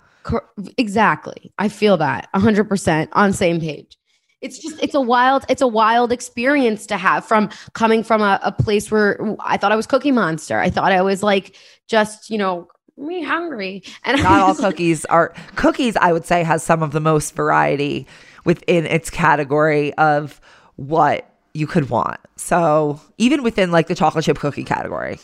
exactly. 0.77 1.53
I 1.58 1.70
feel 1.70 1.98
that 1.98 2.29
100% 2.34 3.08
on 3.13 3.34
same 3.34 3.60
page. 3.60 3.98
It's 4.41 4.60
just 4.60 4.82
it's 4.84 4.94
a 4.94 5.01
wild 5.01 5.44
it's 5.50 5.62
a 5.62 5.67
wild 5.67 6.12
experience 6.12 6.86
to 6.88 6.98
have 6.98 7.25
from 7.25 7.50
coming 7.74 8.03
from 8.03 8.22
a, 8.22 8.39
a 8.44 8.51
place 8.51 8.91
where 8.91 9.20
I 9.39 9.58
thought 9.58 9.72
I 9.72 9.75
was 9.75 9.88
Cookie 9.88 10.12
Monster. 10.12 10.60
I 10.60 10.70
thought 10.70 10.91
I 10.91 11.01
was 11.01 11.24
like 11.24 11.55
just, 11.88 12.29
you 12.29 12.38
know, 12.38 12.67
me 12.96 13.24
hungry. 13.24 13.82
And 14.03 14.22
not 14.22 14.41
all 14.41 14.55
cookies 14.70 15.03
are 15.05 15.34
cookies 15.55 15.96
i 15.98 16.13
would 16.13 16.25
say 16.25 16.44
has 16.44 16.62
some 16.63 16.84
of 16.84 16.91
the 16.91 17.00
most 17.00 17.34
variety 17.34 18.05
within 18.44 18.86
its 18.86 19.10
category 19.10 19.94
of 19.96 20.39
what 20.75 21.29
you 21.53 21.65
could 21.65 21.89
want 21.89 22.20
so 22.36 23.00
even 23.17 23.41
within 23.41 23.72
like 23.72 23.88
the 23.88 23.96
chocolate 23.96 24.25
chip 24.25 24.38
cookie 24.38 24.63
category 24.63 25.17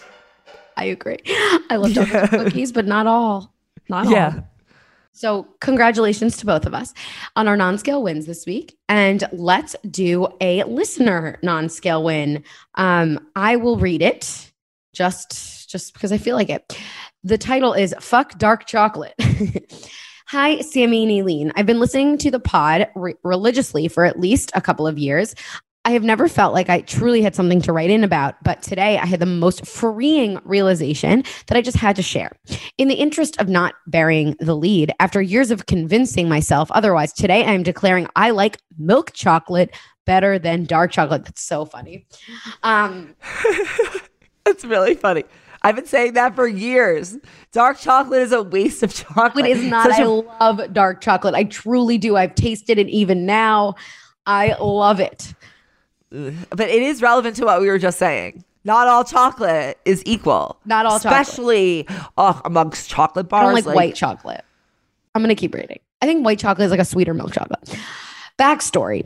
I 0.78 0.86
agree. 0.86 1.20
I 1.70 1.76
love 1.76 1.94
chocolate 1.94 2.30
chip 2.30 2.30
cookies, 2.46 2.72
but 2.72 2.88
not 2.88 3.08
all. 3.08 3.54
Not 3.90 4.08
all. 4.08 4.12
So, 5.14 5.48
congratulations 5.60 6.38
to 6.38 6.46
both 6.46 6.66
of 6.66 6.74
us 6.74 6.94
on 7.36 7.48
our 7.48 7.58
non 7.58 7.78
scale 7.78 8.02
wins 8.02 8.26
this 8.26 8.46
week. 8.46 8.78
And 8.90 9.24
let's 9.34 9.76
do 9.90 10.28
a 10.40 10.64
listener 10.64 11.38
non 11.44 11.70
scale 11.70 12.04
win. 12.04 12.44
Um, 12.76 13.20
I 13.36 13.58
will 13.58 13.78
read 13.78 14.02
it 14.02 14.52
just 14.94 15.70
just 15.70 15.94
because 15.94 16.12
I 16.12 16.18
feel 16.18 16.36
like 16.36 16.50
it. 16.50 16.78
The 17.24 17.38
title 17.38 17.74
is 17.74 17.94
Fuck 18.00 18.38
Dark 18.38 18.66
Chocolate. 18.66 19.14
Hi, 20.28 20.62
Sami 20.62 21.04
and 21.04 21.12
Aleen. 21.12 21.52
I've 21.56 21.66
been 21.66 21.80
listening 21.80 22.18
to 22.20 22.32
the 22.32 22.40
pod 22.40 22.88
re- 22.96 23.16
religiously 23.24 23.90
for 23.90 24.06
at 24.06 24.20
least 24.20 24.52
a 24.56 24.62
couple 24.62 24.88
of 24.88 24.98
years. 24.98 25.36
I 25.84 25.92
have 25.92 26.04
never 26.04 26.28
felt 26.28 26.54
like 26.54 26.70
I 26.70 26.82
truly 26.82 27.24
had 27.24 27.34
something 27.34 27.60
to 27.64 27.74
write 27.74 27.90
in 27.90 28.04
about, 28.04 28.36
but 28.44 28.62
today 28.62 29.00
I 29.00 29.06
had 29.08 29.20
the 29.20 29.26
most 29.26 29.66
freeing 29.66 30.40
realization 30.44 31.24
that 31.48 31.58
I 31.58 31.62
just 31.62 31.78
had 31.78 31.96
to 31.96 32.04
share. 32.04 32.32
In 32.78 32.88
the 32.88 32.94
interest 32.96 33.36
of 33.42 33.50
not 33.50 33.74
burying 33.88 34.36
the 34.40 34.56
lead, 34.56 34.92
after 35.00 35.24
years 35.24 35.50
of 35.50 35.66
convincing 35.66 36.30
myself 36.30 36.70
otherwise, 36.72 37.14
today 37.14 37.44
I 37.46 37.54
am 37.54 37.64
declaring 37.64 38.08
I 38.16 38.30
like 38.30 38.58
milk 38.78 39.12
chocolate 39.14 39.76
better 40.06 40.38
than 40.38 40.66
dark 40.66 40.92
chocolate. 40.92 41.26
That's 41.26 41.42
so 41.42 41.66
funny. 41.66 42.06
Um, 42.62 43.16
That's 44.46 44.64
really 44.64 44.94
funny. 44.94 45.24
I've 45.64 45.76
been 45.76 45.86
saying 45.88 46.14
that 46.14 46.36
for 46.36 46.48
years. 46.48 47.18
Dark 47.54 47.80
chocolate 47.80 48.22
is 48.22 48.32
a 48.32 48.44
waste 48.44 48.84
of 48.84 48.94
chocolate. 48.94 49.46
it 49.46 49.58
is 49.58 49.64
not. 49.64 49.86
Such 49.90 50.00
I 50.00 50.04
a- 50.04 50.10
love 50.10 50.74
dark 50.74 51.02
chocolate. 51.02 51.34
I 51.34 51.44
truly 51.46 51.98
do. 51.98 52.18
I've 52.18 52.36
tasted 52.36 52.78
it 52.78 52.88
even 52.90 53.26
now. 53.26 53.76
I 54.28 54.56
love 54.60 55.00
it. 55.00 55.34
But 56.12 56.70
it 56.70 56.82
is 56.82 57.02
relevant 57.02 57.36
to 57.38 57.46
what 57.46 57.62
we 57.62 57.68
were 57.68 57.80
just 57.80 57.98
saying. 57.98 58.44
Not 58.64 58.88
all 58.88 59.04
chocolate 59.04 59.80
is 59.86 60.04
equal. 60.06 60.60
Not 60.66 60.86
all 60.86 61.00
chocolate. 61.00 61.22
especially 61.22 61.88
oh, 62.18 62.40
amongst 62.46 62.90
chocolate 62.90 63.26
I 63.26 63.30
bars. 63.30 63.56
don't 63.56 63.66
like, 63.66 63.76
white 63.76 63.96
chocolate. 63.96 64.44
I'm 65.16 65.22
gonna 65.22 65.36
keep 65.36 65.56
reading. 65.56 65.80
I 66.02 66.06
think 66.06 66.24
white 66.24 66.40
chocolate 66.40 66.66
is 66.66 66.72
like 66.72 66.80
a 66.80 66.86
sweeter 66.86 67.14
milk 67.14 67.32
chocolate. 67.32 67.76
Backstory. 68.42 69.06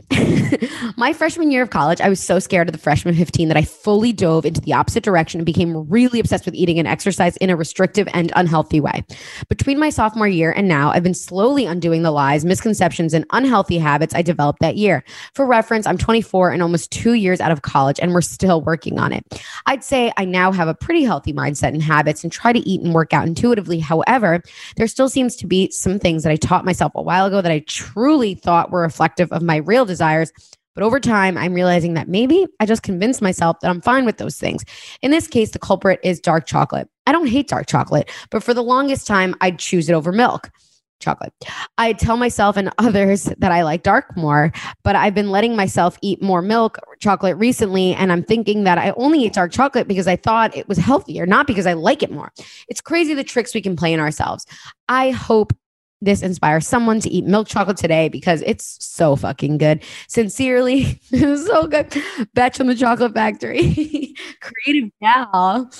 My 0.96 1.12
freshman 1.12 1.50
year 1.50 1.60
of 1.60 1.68
college, 1.68 2.00
I 2.00 2.08
was 2.08 2.20
so 2.20 2.38
scared 2.38 2.68
of 2.68 2.72
the 2.72 2.78
freshman 2.78 3.14
15 3.14 3.48
that 3.48 3.56
I 3.58 3.64
fully 3.64 4.10
dove 4.10 4.46
into 4.46 4.62
the 4.62 4.72
opposite 4.72 5.04
direction 5.04 5.40
and 5.40 5.44
became 5.44 5.86
really 5.90 6.18
obsessed 6.18 6.46
with 6.46 6.54
eating 6.54 6.78
and 6.78 6.88
exercise 6.88 7.36
in 7.36 7.50
a 7.50 7.56
restrictive 7.56 8.08
and 8.14 8.32
unhealthy 8.34 8.80
way. 8.80 9.04
Between 9.50 9.78
my 9.78 9.90
sophomore 9.90 10.26
year 10.26 10.52
and 10.52 10.68
now, 10.68 10.90
I've 10.90 11.02
been 11.02 11.12
slowly 11.12 11.66
undoing 11.66 12.02
the 12.02 12.12
lies, 12.12 12.46
misconceptions, 12.46 13.12
and 13.12 13.26
unhealthy 13.30 13.76
habits 13.76 14.14
I 14.14 14.22
developed 14.22 14.60
that 14.60 14.78
year. 14.78 15.04
For 15.34 15.44
reference, 15.44 15.86
I'm 15.86 15.98
24 15.98 16.52
and 16.52 16.62
almost 16.62 16.90
two 16.90 17.12
years 17.12 17.38
out 17.38 17.52
of 17.52 17.60
college, 17.60 18.00
and 18.00 18.14
we're 18.14 18.22
still 18.22 18.62
working 18.62 18.98
on 18.98 19.12
it. 19.12 19.22
I'd 19.66 19.84
say 19.84 20.14
I 20.16 20.24
now 20.24 20.50
have 20.50 20.68
a 20.68 20.74
pretty 20.74 21.04
healthy 21.04 21.34
mindset 21.34 21.74
and 21.74 21.82
habits 21.82 22.22
and 22.22 22.32
try 22.32 22.54
to 22.54 22.60
eat 22.60 22.80
and 22.80 22.94
work 22.94 23.12
out 23.12 23.26
intuitively. 23.26 23.80
However, 23.80 24.40
there 24.76 24.86
still 24.86 25.10
seems 25.10 25.36
to 25.36 25.46
be 25.46 25.70
some 25.72 25.98
things 25.98 26.22
that 26.22 26.32
I 26.32 26.36
taught 26.36 26.64
myself 26.64 26.92
a 26.94 27.02
while 27.02 27.26
ago 27.26 27.42
that 27.42 27.52
I 27.52 27.58
truly 27.66 28.34
thought 28.34 28.70
were 28.70 28.80
reflective 28.80 29.25
of 29.32 29.42
my 29.42 29.56
real 29.56 29.84
desires. 29.84 30.32
But 30.74 30.84
over 30.84 31.00
time, 31.00 31.38
I'm 31.38 31.54
realizing 31.54 31.94
that 31.94 32.06
maybe 32.06 32.46
I 32.60 32.66
just 32.66 32.82
convinced 32.82 33.22
myself 33.22 33.58
that 33.60 33.70
I'm 33.70 33.80
fine 33.80 34.04
with 34.04 34.18
those 34.18 34.36
things. 34.36 34.62
In 35.00 35.10
this 35.10 35.26
case, 35.26 35.52
the 35.52 35.58
culprit 35.58 35.98
is 36.02 36.20
dark 36.20 36.46
chocolate. 36.46 36.88
I 37.06 37.12
don't 37.12 37.28
hate 37.28 37.48
dark 37.48 37.66
chocolate, 37.66 38.10
but 38.30 38.42
for 38.42 38.52
the 38.52 38.62
longest 38.62 39.06
time, 39.06 39.34
I'd 39.40 39.58
choose 39.58 39.88
it 39.88 39.94
over 39.94 40.12
milk 40.12 40.50
chocolate. 41.00 41.32
I 41.78 41.92
tell 41.92 42.16
myself 42.16 42.56
and 42.56 42.70
others 42.78 43.24
that 43.38 43.52
I 43.52 43.62
like 43.62 43.82
dark 43.82 44.16
more, 44.16 44.52
but 44.82 44.96
I've 44.96 45.14
been 45.14 45.30
letting 45.30 45.56
myself 45.56 45.98
eat 46.02 46.22
more 46.22 46.42
milk 46.42 46.78
chocolate 47.00 47.36
recently. 47.36 47.94
And 47.94 48.12
I'm 48.12 48.22
thinking 48.22 48.64
that 48.64 48.78
I 48.78 48.90
only 48.92 49.20
eat 49.24 49.32
dark 49.34 49.52
chocolate 49.52 49.88
because 49.88 50.06
I 50.06 50.16
thought 50.16 50.56
it 50.56 50.68
was 50.68 50.78
healthier, 50.78 51.26
not 51.26 51.46
because 51.46 51.66
I 51.66 51.72
like 51.72 52.02
it 52.02 52.10
more. 52.10 52.32
It's 52.68 52.80
crazy 52.80 53.14
the 53.14 53.24
tricks 53.24 53.54
we 53.54 53.62
can 53.62 53.76
play 53.76 53.92
in 53.92 54.00
ourselves. 54.00 54.46
I 54.88 55.10
hope 55.10 55.52
this 56.02 56.22
inspires 56.22 56.66
someone 56.66 57.00
to 57.00 57.10
eat 57.10 57.24
milk 57.24 57.48
chocolate 57.48 57.76
today 57.76 58.08
because 58.08 58.42
it's 58.46 58.76
so 58.84 59.16
fucking 59.16 59.58
good. 59.58 59.82
Sincerely, 60.08 61.00
so 61.10 61.66
good. 61.66 61.94
Betch 62.34 62.56
from 62.56 62.66
the 62.66 62.74
Chocolate 62.74 63.14
Factory. 63.14 64.14
Creative 64.40 64.90
gal. 65.00 65.70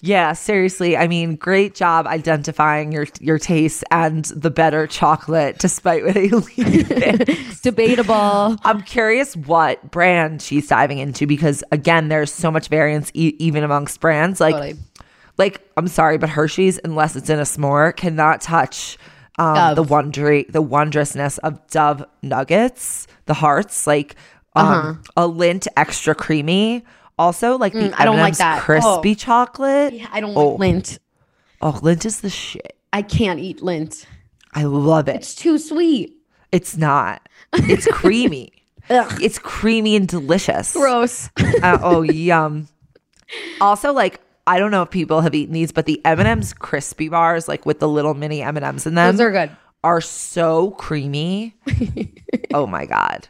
Yeah, 0.00 0.32
seriously. 0.34 0.96
I 0.96 1.08
mean, 1.08 1.34
great 1.34 1.74
job 1.74 2.06
identifying 2.06 2.92
your 2.92 3.06
your 3.20 3.38
tastes 3.38 3.82
and 3.90 4.24
the 4.26 4.50
better 4.50 4.86
chocolate, 4.86 5.58
despite 5.58 6.04
what 6.04 6.14
Aleen 6.16 6.84
thinks. 6.84 7.60
Debatable. 7.60 8.56
I'm 8.64 8.82
curious 8.82 9.34
what 9.36 9.90
brand 9.90 10.42
she's 10.42 10.68
diving 10.68 10.98
into 10.98 11.26
because 11.26 11.64
again, 11.72 12.08
there's 12.08 12.32
so 12.32 12.50
much 12.52 12.68
variance 12.68 13.10
e- 13.14 13.34
even 13.40 13.64
amongst 13.64 14.00
brands. 14.00 14.40
Like, 14.40 14.54
Totally. 14.54 14.76
like 15.38 15.68
I'm 15.76 15.88
sorry, 15.88 16.18
but 16.18 16.28
Hershey's, 16.28 16.78
unless 16.84 17.16
it's 17.16 17.28
in 17.28 17.40
a 17.40 17.42
s'more, 17.42 17.94
cannot 17.96 18.40
touch 18.40 18.96
um, 19.38 19.74
the 19.74 19.84
wondry, 19.84 20.50
the 20.50 20.62
wondrousness 20.62 21.38
of 21.38 21.64
Dove 21.68 22.04
nuggets, 22.22 23.06
the 23.26 23.34
hearts, 23.34 23.86
like 23.86 24.16
um, 24.56 25.02
a 25.16 25.22
Lindt 25.28 25.66
extra 25.76 26.14
creamy. 26.14 26.84
Also, 27.18 27.56
like 27.58 27.72
the 27.72 27.80
Uh-huh. 27.86 27.88
Mm, 27.96 28.00
I 28.00 28.04
don't 28.04 28.16
like 28.18 28.36
that. 28.38 28.60
crispy 28.62 29.10
Oh. 29.12 29.14
chocolate. 29.14 29.92
Yeah, 29.94 30.06
I 30.12 30.20
don't 30.20 30.36
Oh. 30.36 30.50
like 30.50 30.60
Lindt. 30.60 30.98
Oh, 31.60 31.72
Lindt 31.82 32.04
is 32.06 32.20
the 32.20 32.30
shit. 32.30 32.76
I 32.92 33.02
can't 33.02 33.40
eat 33.40 33.60
Lindt. 33.60 34.06
I 34.54 34.64
love 34.64 35.08
it. 35.08 35.16
It's 35.16 35.34
too 35.34 35.58
sweet. 35.58 36.14
It's 36.52 36.76
not. 36.76 37.28
It's 37.52 37.86
creamy. 37.86 38.52
It's 38.90 39.38
creamy 39.38 39.96
and 39.96 40.06
delicious. 40.08 40.72
Gross. 40.72 41.28
Uh, 41.62 41.78
oh, 41.82 42.02
yum. 42.02 42.68
Also, 43.60 43.92
like 43.92 44.20
I 44.48 44.58
don't 44.58 44.70
know 44.70 44.82
if 44.82 44.90
people 44.90 45.20
have 45.20 45.34
eaten 45.34 45.52
these, 45.52 45.70
but 45.72 45.86
the 45.86 46.00
M 46.04 46.18
and 46.18 46.26
M's 46.28 46.52
crispy 46.52 47.08
bars, 47.08 47.46
like 47.48 47.66
with 47.66 47.78
the 47.80 47.88
little 47.88 48.14
mini 48.14 48.42
M 48.42 48.56
and 48.56 48.64
M's 48.64 48.86
in 48.86 48.94
them, 48.94 49.14
Those 49.16 49.20
are 49.26 49.30
good. 49.30 49.50
are 49.84 50.00
so 50.00 50.70
creamy. 50.72 51.54
oh 52.54 52.66
my 52.66 52.86
god. 52.86 53.28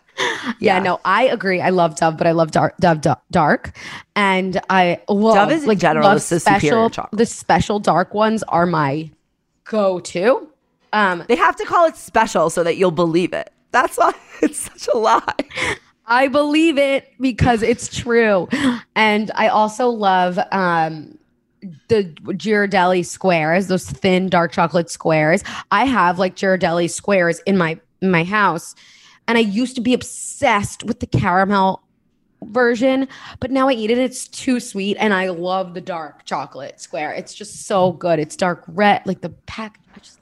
Yeah, 0.58 0.78
no, 0.80 1.00
I 1.04 1.24
agree. 1.28 1.60
I 1.60 1.70
love 1.70 1.94
Dove, 1.96 2.16
but 2.16 2.26
I 2.26 2.32
love 2.32 2.50
dark, 2.50 2.76
Dove 2.78 3.00
da- 3.00 3.14
dark, 3.30 3.76
and 4.16 4.60
I 4.68 5.00
well, 5.08 5.34
Dove 5.34 5.52
is 5.52 5.64
in 5.64 5.78
general 5.78 6.04
love 6.08 6.28
the 6.28 6.40
special. 6.40 6.90
chocolate. 6.90 7.16
The 7.18 7.26
special 7.26 7.78
dark 7.78 8.14
ones 8.14 8.42
are 8.44 8.66
my 8.66 9.10
go-to. 9.64 10.48
Um, 10.92 11.24
They 11.28 11.36
have 11.36 11.54
to 11.56 11.64
call 11.64 11.86
it 11.86 11.96
special 11.96 12.50
so 12.50 12.64
that 12.64 12.76
you'll 12.76 12.90
believe 12.90 13.32
it. 13.32 13.52
That's 13.70 13.96
why 13.96 14.12
it's 14.42 14.58
such 14.58 14.88
a 14.92 14.96
lie. 14.98 15.34
I 16.08 16.28
believe 16.28 16.78
it 16.78 17.12
because 17.20 17.62
it's 17.62 17.94
true. 17.94 18.48
And 18.94 19.30
I 19.34 19.48
also 19.48 19.88
love 19.88 20.38
um 20.52 21.18
the 21.88 22.04
Ghirardelli 22.04 23.04
squares, 23.04 23.66
those 23.66 23.84
thin 23.88 24.28
dark 24.28 24.52
chocolate 24.52 24.90
squares. 24.90 25.42
I 25.70 25.84
have 25.84 26.18
like 26.18 26.36
Ghirardelli 26.36 26.90
squares 26.90 27.40
in 27.40 27.56
my 27.56 27.78
in 28.00 28.10
my 28.10 28.24
house. 28.24 28.74
And 29.26 29.36
I 29.36 29.42
used 29.42 29.74
to 29.76 29.82
be 29.82 29.92
obsessed 29.92 30.84
with 30.84 31.00
the 31.00 31.06
caramel 31.06 31.82
version, 32.44 33.08
but 33.40 33.50
now 33.50 33.68
I 33.68 33.72
eat 33.72 33.90
it. 33.90 33.98
It's 33.98 34.26
too 34.28 34.60
sweet. 34.60 34.96
And 34.98 35.12
I 35.12 35.28
love 35.28 35.74
the 35.74 35.80
dark 35.80 36.24
chocolate 36.24 36.80
square. 36.80 37.12
It's 37.12 37.34
just 37.34 37.66
so 37.66 37.92
good. 37.92 38.18
It's 38.18 38.36
dark 38.36 38.64
red, 38.68 39.02
like 39.04 39.20
the 39.20 39.30
pack. 39.30 39.80
I 39.94 39.98
just. 39.98 40.17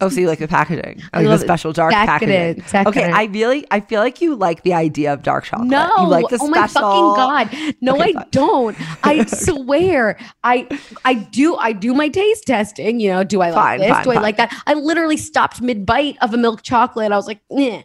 Oh, 0.00 0.08
so 0.08 0.20
you 0.20 0.26
like 0.28 0.38
the 0.38 0.48
packaging? 0.48 1.02
I 1.12 1.18
Like 1.22 1.26
the 1.26 1.32
it. 1.34 1.46
special 1.46 1.72
dark 1.72 1.92
Decadent, 1.92 2.64
packaging. 2.66 2.86
Okay. 2.88 3.10
I 3.12 3.24
really, 3.24 3.66
I 3.70 3.80
feel 3.80 4.00
like 4.00 4.20
you 4.20 4.34
like 4.34 4.62
the 4.62 4.74
idea 4.74 5.12
of 5.12 5.22
dark 5.22 5.44
chocolate. 5.44 5.68
No, 5.68 6.02
you 6.02 6.08
like 6.08 6.28
the 6.28 6.38
oh 6.40 6.46
special. 6.50 6.80
my 6.80 7.46
fucking 7.46 7.62
god! 7.62 7.74
No, 7.80 7.94
Okay, 7.94 8.10
I 8.10 8.12
fine. 8.12 8.26
don't. 8.30 8.76
I 9.04 9.24
swear, 9.26 10.18
I 10.44 10.66
I 11.04 11.14
do. 11.14 11.56
I 11.56 11.72
do 11.72 11.94
my 11.94 12.08
taste 12.08 12.44
testing. 12.46 13.00
You 13.00 13.10
know, 13.10 13.24
do 13.24 13.40
I 13.40 13.50
like 13.50 13.54
Fine, 13.58 13.78
this? 13.80 13.90
fine, 13.90 14.04
do 14.04 14.10
I 14.12 14.20
like 14.20 14.36
that? 14.36 14.54
I 14.66 14.74
literally 14.74 15.16
stopped 15.16 15.60
mid 15.60 15.84
bite 15.86 16.16
of 16.20 16.32
a 16.34 16.36
milk 16.36 16.62
chocolate. 16.62 17.12
I 17.12 17.16
was 17.16 17.26
like, 17.26 17.40
eh, 17.56 17.82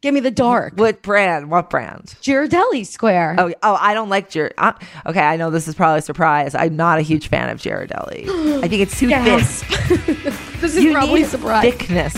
give 0.00 0.14
me 0.14 0.20
the 0.20 0.30
dark 0.30 0.74
What 0.76 1.02
brand? 1.02 1.50
What 1.50 1.70
brand? 1.70 2.14
Ghirardelli 2.22 2.86
square. 2.86 3.34
Oh, 3.38 3.52
oh, 3.62 3.76
I 3.80 3.94
don't 3.94 4.08
like 4.08 4.30
Gir. 4.30 4.52
Uh, 4.58 4.72
okay, 5.06 5.20
I 5.20 5.36
know 5.36 5.50
this 5.50 5.66
is 5.68 5.74
probably 5.74 5.98
a 6.00 6.02
surprise. 6.02 6.54
I'm 6.54 6.76
not 6.76 6.98
a 6.98 7.02
huge 7.02 7.28
fan 7.28 7.48
of 7.50 7.58
Ghirardelli. 7.60 8.62
I 8.64 8.68
think 8.68 8.82
it's 8.82 8.98
too 8.98 9.08
Yes. 9.10 9.62
thick. 9.64 10.04
this 10.60 10.76
is 10.76 10.84
You 10.84 10.92
probably 10.92 11.22
a 11.22 11.26
surprise. 11.26 11.62
thickness. 11.62 12.14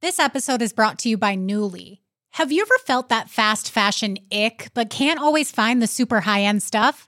This 0.00 0.20
episode 0.20 0.62
is 0.62 0.72
brought 0.72 0.98
to 1.00 1.08
you 1.08 1.18
by 1.18 1.34
Nuuly. 1.36 1.98
Have 2.32 2.52
you 2.52 2.62
ever 2.62 2.78
felt 2.86 3.08
that 3.08 3.28
fast 3.28 3.68
fashion 3.70 4.16
ick, 4.32 4.68
but 4.72 4.90
can't 4.90 5.18
always 5.18 5.50
find 5.50 5.82
the 5.82 5.88
super 5.88 6.20
high 6.20 6.42
end 6.42 6.62
stuff? 6.62 7.07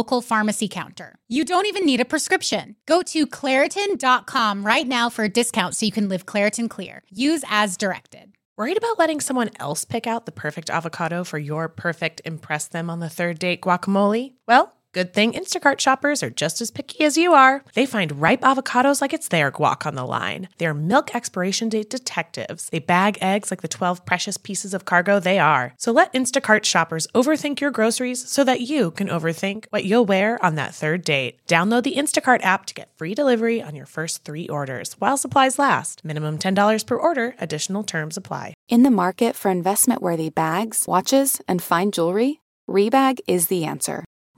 pharmacy 0.03 0.67
counter. 0.67 1.15
You 1.27 1.45
don't 1.45 1.67
even 1.67 1.85
need 1.85 2.01
a 2.01 2.05
prescription. 2.05 2.75
Go 2.87 3.01
to 3.03 3.27
Claritin.com 3.27 4.65
right 4.65 4.87
now 4.87 5.09
for 5.09 5.25
a 5.25 5.29
discount 5.29 5.75
so 5.75 5.85
you 5.85 5.91
can 5.91 6.09
live 6.09 6.25
Claritin 6.25 6.69
Clear. 6.69 7.03
Use 7.09 7.43
as 7.49 7.77
directed. 7.77 8.33
Worried 8.57 8.77
about 8.77 8.99
letting 8.99 9.19
someone 9.21 9.49
else 9.59 9.85
pick 9.85 10.05
out 10.05 10.25
the 10.25 10.31
perfect 10.31 10.69
avocado 10.69 11.23
for 11.23 11.39
your 11.39 11.69
perfect 11.69 12.21
impress 12.25 12.67
them 12.67 12.89
on 12.89 12.99
the 12.99 13.09
third 13.09 13.39
date 13.39 13.61
guacamole? 13.61 14.33
Well, 14.47 14.73
good 14.93 15.13
thing 15.13 15.31
Instacart 15.33 15.79
shoppers 15.79 16.21
are 16.21 16.29
just 16.29 16.59
as 16.61 16.71
picky 16.71 17.03
as 17.03 17.17
you 17.17 17.33
are. 17.33 17.63
They 17.73 17.85
find 17.85 18.21
ripe 18.21 18.41
avocados 18.41 19.01
like 19.01 19.13
it's 19.13 19.29
their 19.29 19.51
guac 19.51 19.85
on 19.85 19.95
the 19.95 20.05
line. 20.05 20.49
They're 20.57 20.73
milk 20.73 21.15
expiration 21.15 21.69
date 21.69 21.89
detectives. 21.89 22.67
They 22.69 22.79
bag 22.79 23.17
eggs 23.21 23.51
like 23.51 23.61
the 23.61 23.67
12 23.67 24.05
precious 24.05 24.37
pieces 24.37 24.73
of 24.73 24.85
cargo 24.85 25.19
they 25.19 25.39
are. 25.39 25.73
So 25.77 25.91
let 25.91 26.11
Instacart 26.13 26.65
shoppers 26.65 27.07
overthink 27.15 27.61
your 27.61 27.71
groceries 27.71 28.29
so 28.29 28.43
that 28.43 28.61
you 28.61 28.91
can 28.91 29.07
overthink 29.07 29.65
what 29.69 29.85
you'll 29.85 30.05
wear 30.05 30.43
on 30.43 30.55
that 30.55 30.73
third 30.73 31.03
date. 31.03 31.39
Download 31.47 31.83
the 31.83 31.95
Instacart 31.95 32.43
app 32.43 32.65
to 32.65 32.73
get 32.73 32.93
free 32.97 33.15
delivery 33.15 33.61
on 33.61 33.75
your 33.75 33.85
first 33.85 34.25
three 34.25 34.47
orders 34.49 34.95
while 34.99 35.17
supplies 35.17 35.57
last. 35.57 36.03
Minimum 36.03 36.39
$10 36.39 36.85
per 36.85 36.95
order, 36.97 37.35
additional 37.39 37.83
terms 37.83 38.17
apply. 38.17 38.55
In 38.67 38.83
the 38.83 38.91
market 38.91 39.35
for 39.35 39.51
investment 39.51 40.01
worthy 40.01 40.29
bags, 40.29 40.85
watches, 40.87 41.41
and 41.47 41.61
fine 41.61 41.91
jewelry, 41.91 42.41
Rebag 42.69 43.19
is 43.27 43.47
the 43.47 43.65
answer. 43.65 44.05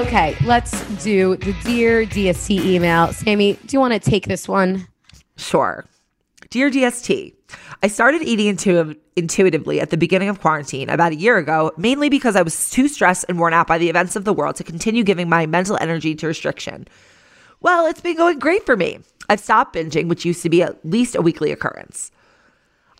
Okay, 0.00 0.34
let's 0.46 0.80
do 1.04 1.36
the 1.36 1.52
Dear 1.62 2.06
DST 2.06 2.64
email. 2.64 3.12
Sami, 3.12 3.52
do 3.52 3.76
you 3.76 3.80
want 3.80 3.92
to 3.92 4.00
take 4.00 4.26
this 4.26 4.48
one? 4.48 4.88
Sure. 5.36 5.84
Dear 6.48 6.70
DST, 6.70 7.34
I 7.82 7.86
started 7.88 8.22
eating 8.22 8.46
intu- 8.46 8.94
intuitively 9.14 9.78
at 9.78 9.90
the 9.90 9.98
beginning 9.98 10.30
of 10.30 10.40
quarantine 10.40 10.88
about 10.88 11.12
a 11.12 11.16
year 11.16 11.36
ago, 11.36 11.72
mainly 11.76 12.08
because 12.08 12.34
I 12.34 12.40
was 12.40 12.70
too 12.70 12.88
stressed 12.88 13.26
and 13.28 13.38
worn 13.38 13.52
out 13.52 13.66
by 13.66 13.76
the 13.76 13.90
events 13.90 14.16
of 14.16 14.24
the 14.24 14.32
world 14.32 14.56
to 14.56 14.64
continue 14.64 15.04
giving 15.04 15.28
my 15.28 15.44
mental 15.44 15.76
energy 15.78 16.14
to 16.14 16.26
restriction. 16.26 16.88
Well, 17.60 17.84
it's 17.84 18.00
been 18.00 18.16
going 18.16 18.38
great 18.38 18.64
for 18.64 18.78
me. 18.78 19.00
I've 19.28 19.38
stopped 19.38 19.76
binging, 19.76 20.08
which 20.08 20.24
used 20.24 20.42
to 20.44 20.48
be 20.48 20.62
at 20.62 20.82
least 20.82 21.14
a 21.14 21.20
weekly 21.20 21.52
occurrence. 21.52 22.10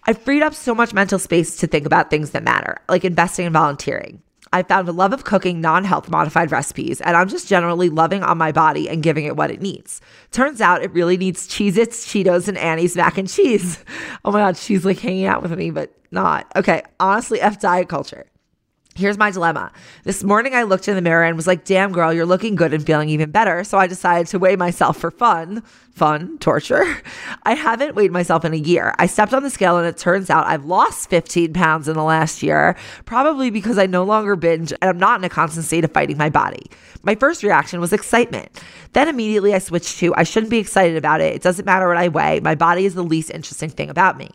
I've 0.04 0.20
freed 0.20 0.42
up 0.42 0.52
so 0.52 0.74
much 0.74 0.92
mental 0.92 1.18
space 1.18 1.56
to 1.56 1.66
think 1.66 1.86
about 1.86 2.10
things 2.10 2.32
that 2.32 2.44
matter, 2.44 2.76
like 2.90 3.06
investing 3.06 3.46
and 3.46 3.54
volunteering. 3.54 4.22
I 4.52 4.64
found 4.64 4.88
a 4.88 4.92
love 4.92 5.12
of 5.12 5.24
cooking 5.24 5.60
non 5.60 5.84
health 5.84 6.08
modified 6.08 6.50
recipes, 6.50 7.00
and 7.00 7.16
I'm 7.16 7.28
just 7.28 7.46
generally 7.46 7.88
loving 7.88 8.22
on 8.22 8.36
my 8.36 8.50
body 8.50 8.88
and 8.88 9.02
giving 9.02 9.24
it 9.24 9.36
what 9.36 9.50
it 9.50 9.60
needs. 9.60 10.00
Turns 10.32 10.60
out 10.60 10.82
it 10.82 10.92
really 10.92 11.16
needs 11.16 11.46
Cheez 11.46 11.76
Its, 11.76 12.04
Cheetos, 12.06 12.48
and 12.48 12.58
Annie's 12.58 12.96
mac 12.96 13.18
and 13.18 13.28
cheese. 13.28 13.84
Oh 14.22 14.32
my 14.32 14.40
God, 14.40 14.56
she's 14.56 14.84
like 14.84 14.98
hanging 14.98 15.24
out 15.24 15.40
with 15.40 15.52
me, 15.52 15.70
but 15.70 15.94
not. 16.10 16.46
Okay, 16.54 16.82
honestly, 16.98 17.40
F 17.40 17.58
diet 17.58 17.88
culture. 17.88 18.29
Here's 19.00 19.16
my 19.16 19.30
dilemma. 19.30 19.72
This 20.04 20.22
morning 20.22 20.54
I 20.54 20.64
looked 20.64 20.86
in 20.86 20.94
the 20.94 21.00
mirror 21.00 21.24
and 21.24 21.34
was 21.34 21.46
like, 21.46 21.64
damn, 21.64 21.90
girl, 21.90 22.12
you're 22.12 22.26
looking 22.26 22.54
good 22.54 22.74
and 22.74 22.84
feeling 22.84 23.08
even 23.08 23.30
better. 23.30 23.64
So 23.64 23.78
I 23.78 23.86
decided 23.86 24.26
to 24.26 24.38
weigh 24.38 24.56
myself 24.56 24.98
for 24.98 25.10
fun. 25.10 25.62
Fun, 25.92 26.36
torture. 26.36 26.84
I 27.44 27.54
haven't 27.54 27.94
weighed 27.94 28.12
myself 28.12 28.44
in 28.44 28.52
a 28.52 28.58
year. 28.58 28.94
I 28.98 29.06
stepped 29.06 29.32
on 29.32 29.42
the 29.42 29.48
scale 29.48 29.78
and 29.78 29.86
it 29.86 29.96
turns 29.96 30.28
out 30.28 30.46
I've 30.46 30.66
lost 30.66 31.08
15 31.08 31.54
pounds 31.54 31.88
in 31.88 31.94
the 31.94 32.02
last 32.02 32.42
year, 32.42 32.76
probably 33.06 33.48
because 33.48 33.78
I 33.78 33.86
no 33.86 34.04
longer 34.04 34.36
binge 34.36 34.70
and 34.70 34.90
I'm 34.90 34.98
not 34.98 35.18
in 35.18 35.24
a 35.24 35.30
constant 35.30 35.64
state 35.64 35.84
of 35.84 35.92
fighting 35.92 36.18
my 36.18 36.28
body. 36.28 36.66
My 37.02 37.14
first 37.14 37.42
reaction 37.42 37.80
was 37.80 37.94
excitement. 37.94 38.62
Then 38.92 39.08
immediately 39.08 39.54
I 39.54 39.60
switched 39.60 39.98
to, 40.00 40.14
I 40.14 40.24
shouldn't 40.24 40.50
be 40.50 40.58
excited 40.58 40.98
about 40.98 41.22
it. 41.22 41.34
It 41.34 41.40
doesn't 41.40 41.64
matter 41.64 41.88
what 41.88 41.96
I 41.96 42.08
weigh. 42.08 42.40
My 42.40 42.54
body 42.54 42.84
is 42.84 42.94
the 42.94 43.02
least 43.02 43.30
interesting 43.30 43.70
thing 43.70 43.88
about 43.88 44.18
me. 44.18 44.28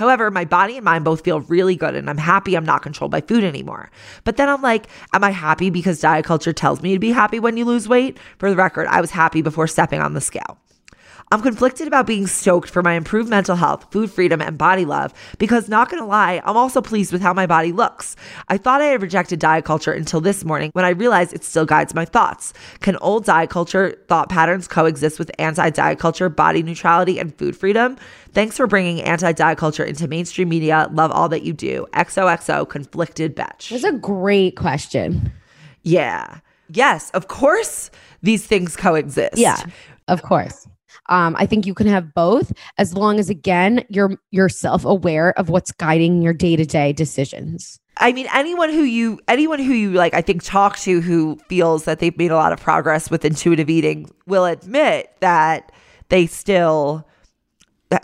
However, 0.00 0.30
my 0.30 0.46
body 0.46 0.76
and 0.76 0.84
mind 0.84 1.04
both 1.04 1.22
feel 1.22 1.42
really 1.42 1.76
good, 1.76 1.94
and 1.94 2.08
I'm 2.08 2.16
happy 2.16 2.54
I'm 2.54 2.64
not 2.64 2.80
controlled 2.80 3.10
by 3.10 3.20
food 3.20 3.44
anymore. 3.44 3.90
But 4.24 4.38
then 4.38 4.48
I'm 4.48 4.62
like, 4.62 4.86
am 5.12 5.22
I 5.22 5.28
happy 5.28 5.68
because 5.68 6.00
diet 6.00 6.24
culture 6.24 6.54
tells 6.54 6.80
me 6.80 6.94
to 6.94 6.98
be 6.98 7.10
happy 7.10 7.38
when 7.38 7.58
you 7.58 7.66
lose 7.66 7.86
weight? 7.86 8.16
For 8.38 8.48
the 8.48 8.56
record, 8.56 8.86
I 8.86 9.02
was 9.02 9.10
happy 9.10 9.42
before 9.42 9.66
stepping 9.66 10.00
on 10.00 10.14
the 10.14 10.22
scale. 10.22 10.56
I'm 11.32 11.42
conflicted 11.42 11.86
about 11.86 12.08
being 12.08 12.26
stoked 12.26 12.68
for 12.68 12.82
my 12.82 12.94
improved 12.94 13.30
mental 13.30 13.54
health, 13.54 13.86
food 13.92 14.10
freedom, 14.10 14.42
and 14.42 14.58
body 14.58 14.84
love 14.84 15.14
because, 15.38 15.68
not 15.68 15.88
gonna 15.88 16.04
lie, 16.04 16.42
I'm 16.44 16.56
also 16.56 16.82
pleased 16.82 17.12
with 17.12 17.22
how 17.22 17.32
my 17.32 17.46
body 17.46 17.70
looks. 17.70 18.16
I 18.48 18.58
thought 18.58 18.80
I 18.80 18.86
had 18.86 19.00
rejected 19.00 19.38
diet 19.38 19.64
culture 19.64 19.92
until 19.92 20.20
this 20.20 20.44
morning 20.44 20.70
when 20.72 20.84
I 20.84 20.88
realized 20.88 21.32
it 21.32 21.44
still 21.44 21.64
guides 21.64 21.94
my 21.94 22.04
thoughts. 22.04 22.52
Can 22.80 22.96
old 22.96 23.26
diet 23.26 23.48
culture 23.48 23.96
thought 24.08 24.28
patterns 24.28 24.66
coexist 24.66 25.20
with 25.20 25.30
anti 25.38 25.70
diet 25.70 26.00
culture, 26.00 26.28
body 26.28 26.64
neutrality, 26.64 27.20
and 27.20 27.32
food 27.38 27.56
freedom? 27.56 27.96
Thanks 28.32 28.56
for 28.56 28.66
bringing 28.66 29.00
anti 29.00 29.30
diet 29.30 29.56
culture 29.56 29.84
into 29.84 30.08
mainstream 30.08 30.48
media. 30.48 30.88
Love 30.90 31.12
all 31.12 31.28
that 31.28 31.44
you 31.44 31.52
do. 31.52 31.86
XOXO, 31.92 32.68
conflicted 32.68 33.36
bitch. 33.36 33.68
That's 33.70 33.84
a 33.84 33.92
great 33.92 34.56
question. 34.56 35.30
Yeah. 35.84 36.40
Yes, 36.68 37.10
of 37.10 37.28
course 37.28 37.92
these 38.20 38.44
things 38.44 38.74
coexist. 38.74 39.38
Yeah, 39.38 39.62
of 40.08 40.22
course. 40.22 40.66
Um, 41.08 41.36
I 41.38 41.46
think 41.46 41.66
you 41.66 41.74
can 41.74 41.86
have 41.86 42.14
both 42.14 42.52
as 42.78 42.94
long 42.94 43.18
as 43.18 43.30
again 43.30 43.84
you're 43.88 44.18
you're 44.30 44.48
self 44.48 44.84
aware 44.84 45.38
of 45.38 45.48
what's 45.48 45.72
guiding 45.72 46.22
your 46.22 46.32
day 46.32 46.56
to 46.56 46.64
day 46.64 46.92
decisions. 46.92 47.80
I 47.96 48.12
mean, 48.12 48.28
anyone 48.34 48.70
who 48.70 48.82
you 48.82 49.20
anyone 49.28 49.58
who 49.58 49.72
you 49.72 49.92
like, 49.92 50.14
I 50.14 50.22
think 50.22 50.42
talk 50.42 50.78
to 50.80 51.00
who 51.00 51.38
feels 51.48 51.84
that 51.84 51.98
they've 51.98 52.16
made 52.16 52.30
a 52.30 52.36
lot 52.36 52.52
of 52.52 52.60
progress 52.60 53.10
with 53.10 53.24
intuitive 53.24 53.68
eating 53.68 54.10
will 54.26 54.46
admit 54.46 55.10
that 55.20 55.70
they 56.08 56.26
still 56.26 57.06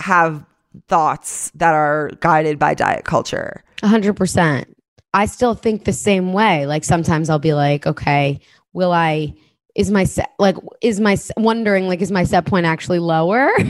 have 0.01 0.45
thoughts 0.89 1.51
that 1.55 1.73
are 1.73 2.11
guided 2.21 2.59
by 2.59 2.75
diet 2.75 3.05
culture. 3.05 3.65
A 3.83 3.89
hundred 3.89 4.17
percent. 4.17 4.69
I 5.15 5.27
still 5.27 5.55
think 5.55 5.85
the 5.85 5.93
same 5.95 6.35
way. 6.35 6.67
Like 6.67 6.85
sometimes 6.85 7.31
I'll 7.31 7.39
be 7.39 7.55
like, 7.55 7.87
okay, 7.87 8.41
will 8.73 8.93
I? 8.93 9.35
Is 9.77 9.91
my 9.91 10.05
set 10.05 10.33
like 10.39 10.57
is 10.81 11.01
my 11.01 11.19
wondering 11.37 11.87
like 11.87 12.01
is 12.01 12.11
my 12.11 12.25
set 12.25 12.47
point 12.47 12.67
actually 12.67 12.99
lower? 12.99 13.53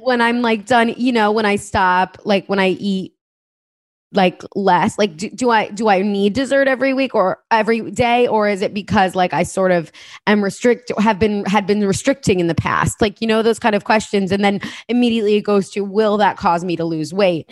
When 0.00 0.20
I'm 0.20 0.42
like 0.42 0.66
done? 0.66 0.94
You 0.96 1.10
know, 1.10 1.32
when 1.32 1.44
I 1.44 1.56
stop, 1.56 2.16
like 2.24 2.46
when 2.48 2.60
I 2.60 2.68
eat 2.68 3.14
like 4.12 4.42
less 4.54 4.98
like 4.98 5.16
do, 5.16 5.30
do 5.30 5.48
i 5.50 5.70
do 5.70 5.88
i 5.88 6.02
need 6.02 6.34
dessert 6.34 6.68
every 6.68 6.92
week 6.92 7.14
or 7.14 7.38
every 7.50 7.90
day? 7.90 8.26
Or 8.26 8.48
is 8.48 8.62
it 8.62 8.74
because 8.74 9.14
like 9.14 9.32
i 9.32 9.42
sort 9.42 9.72
of 9.72 9.90
am 10.26 10.44
restrict 10.44 10.92
have 10.98 11.18
been 11.18 11.44
had 11.46 11.66
been 11.66 11.86
restricting 11.86 12.38
in 12.38 12.46
the 12.46 12.54
past? 12.54 13.00
Like 13.00 13.20
you 13.20 13.26
know 13.26 13.42
those 13.42 13.58
kind 13.58 13.74
of 13.74 13.84
questions. 13.84 14.30
And 14.30 14.44
then 14.44 14.60
immediately 14.88 15.34
it 15.36 15.42
goes 15.42 15.70
to 15.70 15.82
will 15.82 16.16
that 16.18 16.36
cause 16.36 16.64
me 16.64 16.76
to 16.76 16.84
lose 16.84 17.12
weight? 17.12 17.50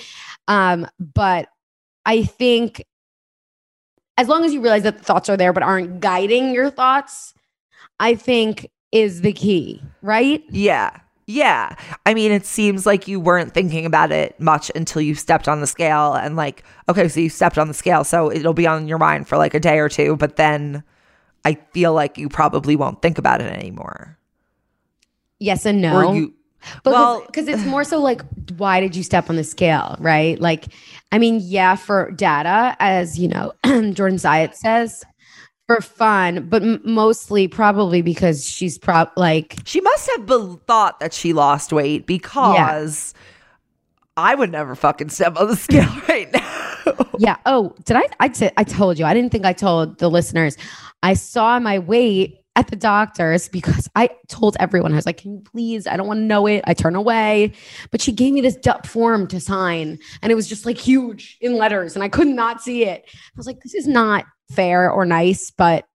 Um 0.49 0.87
but 0.99 1.49
i 2.07 2.23
think 2.23 2.85
as 4.17 4.29
long 4.29 4.45
as 4.45 4.53
you 4.53 4.61
realize 4.61 4.83
that 4.83 4.99
the 4.99 5.05
thoughts 5.05 5.29
are 5.29 5.37
there 5.37 5.53
but 5.53 5.63
aren't 5.63 6.01
guiding 6.01 6.55
your 6.55 6.71
thoughts 6.71 7.35
i 8.01 8.15
think 8.17 8.69
is 8.91 9.21
the 9.21 9.33
key 9.33 9.81
right 10.03 10.43
Yeah. 10.51 10.91
Yeah. 11.27 11.77
I 12.07 12.13
mean, 12.13 12.33
it 12.33 12.45
seems 12.45 12.87
like 12.87 13.07
you 13.07 13.21
weren't 13.21 13.55
thinking 13.55 13.87
about 13.87 14.11
it 14.11 14.41
much 14.41 14.69
until 14.75 15.01
you 15.01 15.15
stepped 15.15 15.47
on 15.47 15.61
the 15.61 15.67
scale 15.69 16.15
and 16.15 16.35
like, 16.35 16.65
okay, 16.89 17.07
so 17.07 17.21
you 17.21 17.29
stepped 17.29 17.57
on 17.57 17.69
the 17.69 17.75
scale, 17.75 18.03
so 18.03 18.33
it'll 18.33 18.53
be 18.53 18.67
on 18.67 18.89
your 18.89 18.99
mind 18.99 19.29
for 19.29 19.39
like 19.39 19.55
a 19.55 19.61
day 19.61 19.79
or 19.79 19.89
two, 19.89 20.17
but 20.17 20.35
then 20.35 20.83
I 21.45 21.55
feel 21.73 21.93
like 21.93 22.19
you 22.19 22.29
probably 22.29 22.75
won't 22.75 23.01
think 23.01 23.17
about 23.17 23.41
it 23.41 23.53
anymore. 23.53 24.19
yes 25.39 25.65
and 25.65 25.81
no 25.81 25.97
Or 26.09 26.17
you 26.17 26.35
But 26.83 26.95
well, 26.95 27.23
because 27.27 27.47
it's 27.47 27.65
more 27.65 27.85
so 27.85 28.01
like, 28.01 28.23
why 28.57 28.81
did 28.81 28.97
you 28.97 29.05
step 29.05 29.31
on 29.31 29.37
the 29.37 29.45
scale, 29.45 29.95
right? 30.01 30.37
Like, 30.41 30.67
I 31.13 31.19
mean, 31.19 31.39
yeah, 31.41 31.77
for 31.77 32.11
data, 32.11 32.77
as 32.81 33.21
you 33.21 33.29
know, 33.29 33.53
Jordan 33.93 34.19
Syatt 34.19 34.57
says, 34.57 35.05
for 35.71 35.81
fun, 35.81 36.49
but 36.49 36.63
m- 36.63 36.81
mostly 36.85 37.47
probably 37.47 38.03
because 38.03 38.45
she's 38.49 38.77
prob 38.77 39.09
like 39.17 39.57
she 39.65 39.81
must 39.81 40.11
have 40.17 40.27
be- 40.27 40.57
thought 40.67 40.99
that 40.99 41.13
she 41.15 41.33
lost 41.33 41.73
weight 41.73 42.07
because 42.07 43.15
I 44.17 44.35
would 44.35 44.51
never 44.51 44.75
fucking 44.75 45.11
step 45.11 45.37
on 45.37 45.47
the 45.47 45.55
scale 45.55 45.89
right 46.09 46.29
now. 46.33 47.07
yeah. 47.19 47.37
Oh, 47.47 47.73
did 47.85 47.97
I? 47.97 48.09
I 48.19 48.33
said 48.33 48.53
I 48.57 48.65
told 48.65 48.99
you. 48.99 49.05
I 49.05 49.15
didn't 49.15 49.31
think 49.31 49.45
I 49.45 49.53
told 49.53 49.99
the 49.99 50.09
listeners. 50.11 50.57
I 51.05 51.15
saw 51.15 51.61
my 51.61 51.79
weight 51.79 52.40
at 52.57 52.69
the 52.69 52.77
doctor's 52.77 53.49
because 53.49 53.89
I 53.95 54.11
told 54.29 54.57
everyone 54.59 54.93
I 54.93 54.97
was 54.97 55.07
like, 55.07 55.19
"Can 55.19 55.33
you 55.33 55.41
please? 55.41 55.87
I 55.87 55.97
don't 55.97 56.07
want 56.07 56.19
to 56.19 56.25
know 56.25 56.47
it." 56.47 56.65
I 56.67 56.75
turn 56.75 56.95
away, 56.97 57.53
but 57.91 58.01
she 58.01 58.13
gave 58.13 58.33
me 58.33 58.41
this 58.41 58.57
dup 58.57 58.87
form 58.87 59.27
to 59.29 59.41
sign, 59.41 59.99
and 60.23 60.33
it 60.33 60.35
was 60.35 60.49
just 60.49 60.67
like 60.67 60.79
huge 60.79 61.39
in 61.41 61.57
letters, 61.57 61.95
and 61.95 62.03
I 62.03 62.09
could 62.09 62.29
not 62.29 62.63
see 62.63 62.85
it. 62.85 63.05
I 63.07 63.37
was 63.37 63.47
like, 63.47 63.61
"This 63.63 63.75
is 63.75 63.87
not 63.87 64.25
fair 64.51 64.91
or 64.91 65.07
nice," 65.07 65.51
but 65.51 65.87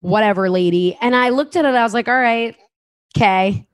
whatever, 0.00 0.50
lady. 0.50 0.96
And 1.00 1.16
I 1.16 1.30
looked 1.30 1.56
at 1.56 1.64
it. 1.64 1.74
I 1.74 1.82
was 1.82 1.94
like, 1.94 2.08
"All 2.08 2.14
right, 2.14 2.54
okay." 3.16 3.66